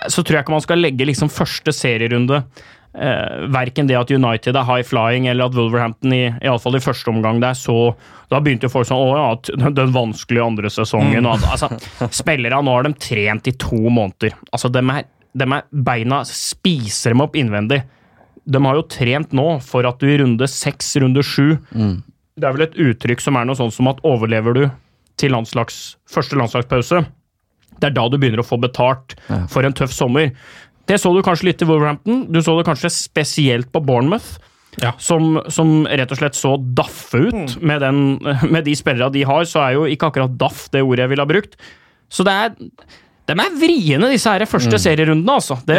[0.07, 4.55] så tror jeg ikke man skal legge liksom første serierunde eh, Verken det at United
[4.55, 7.75] er high flying, eller at Wolverhampton i, i, alle fall i første omgang der så
[8.31, 11.27] Da begynte jo folk sånn Å ja, den vanskelige andre sesongen.
[11.27, 11.73] Og, altså,
[12.21, 14.37] spillere nå har de trent i to måneder.
[14.53, 17.81] Altså, de er, de er Beina spiser dem opp innvendig.
[18.45, 21.55] De har jo trent nå for at du i runde seks, runde sju
[22.35, 24.63] Det er vel et uttrykk som er noe sånn som at overlever du
[25.21, 27.03] til landslags, første landslagspause,
[27.77, 29.13] det er da du begynner å få betalt
[29.51, 30.31] for en tøff sommer.
[30.89, 32.25] Det så du kanskje litt i Wolverhampton.
[32.33, 34.39] Du så det kanskje spesielt på Bournemouth.
[34.81, 34.95] Ja.
[34.97, 38.17] Som, som rett og slett så daffe ut med, den,
[38.53, 39.45] med de spillerne de har.
[39.49, 41.55] Så er jo ikke akkurat daff det ordet jeg ville ha brukt.
[42.13, 42.55] Så det er
[43.29, 45.55] de er vriene, disse her første serierundene, altså.
[45.67, 45.77] Det,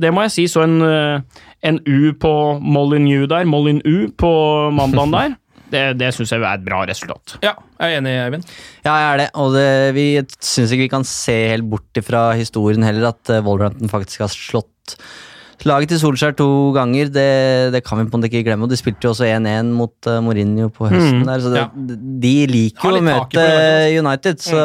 [0.00, 0.46] det må jeg si.
[0.48, 2.32] Så en, eh, en U på
[2.62, 4.30] Molyneux der, Molyneux U på
[4.72, 5.36] mandagen der,
[5.74, 7.36] det, det syns jeg er et bra resultat.
[7.44, 8.48] Ja, jeg er enig, Eivind.
[8.86, 9.28] Ja, jeg er det.
[9.42, 9.68] Og det,
[9.98, 10.06] vi
[10.38, 14.32] syns ikke vi kan se helt bort fra historien heller, at eh, Wolverhampton faktisk har
[14.32, 14.96] slått
[15.64, 17.08] laget til Solskjær to ganger.
[17.12, 17.28] Det,
[17.74, 18.66] det kan vi på en måte ikke glemme.
[18.66, 21.22] Og de spilte jo også 1-1 mot uh, Mourinho på høsten.
[21.22, 21.98] Mm, der, så det, ja.
[22.26, 23.46] de liker jo å møte
[23.96, 24.64] United, så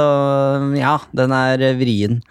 [0.77, 2.21] ja, den er eh, vrien.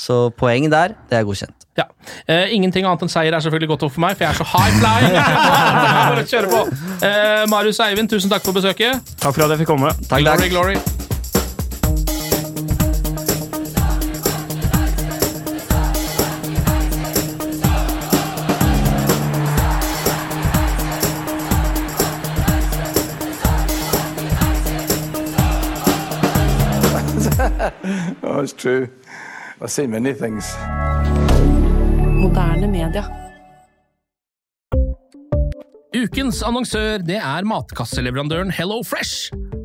[0.00, 1.56] Så poeng der, det er godkjent.
[1.78, 1.84] Ja.
[2.26, 4.48] Eh, ingenting annet enn seier er selvfølgelig godt opp for meg, for jeg er så
[4.52, 5.18] high flying.
[6.14, 6.62] Bare kjøre på.
[7.06, 9.12] Eh, Marius og Eivind, tusen takk for besøket.
[9.20, 9.94] Takk for at jeg fikk komme.
[10.08, 10.56] Takk, glory, takk.
[10.56, 10.99] glory.
[28.22, 28.88] Oh, it's true.
[29.60, 30.56] I've seen many things.
[32.20, 33.04] Moderne media.
[35.96, 39.32] Ukens annonsør det er matkasseleverandøren Hello Fresh.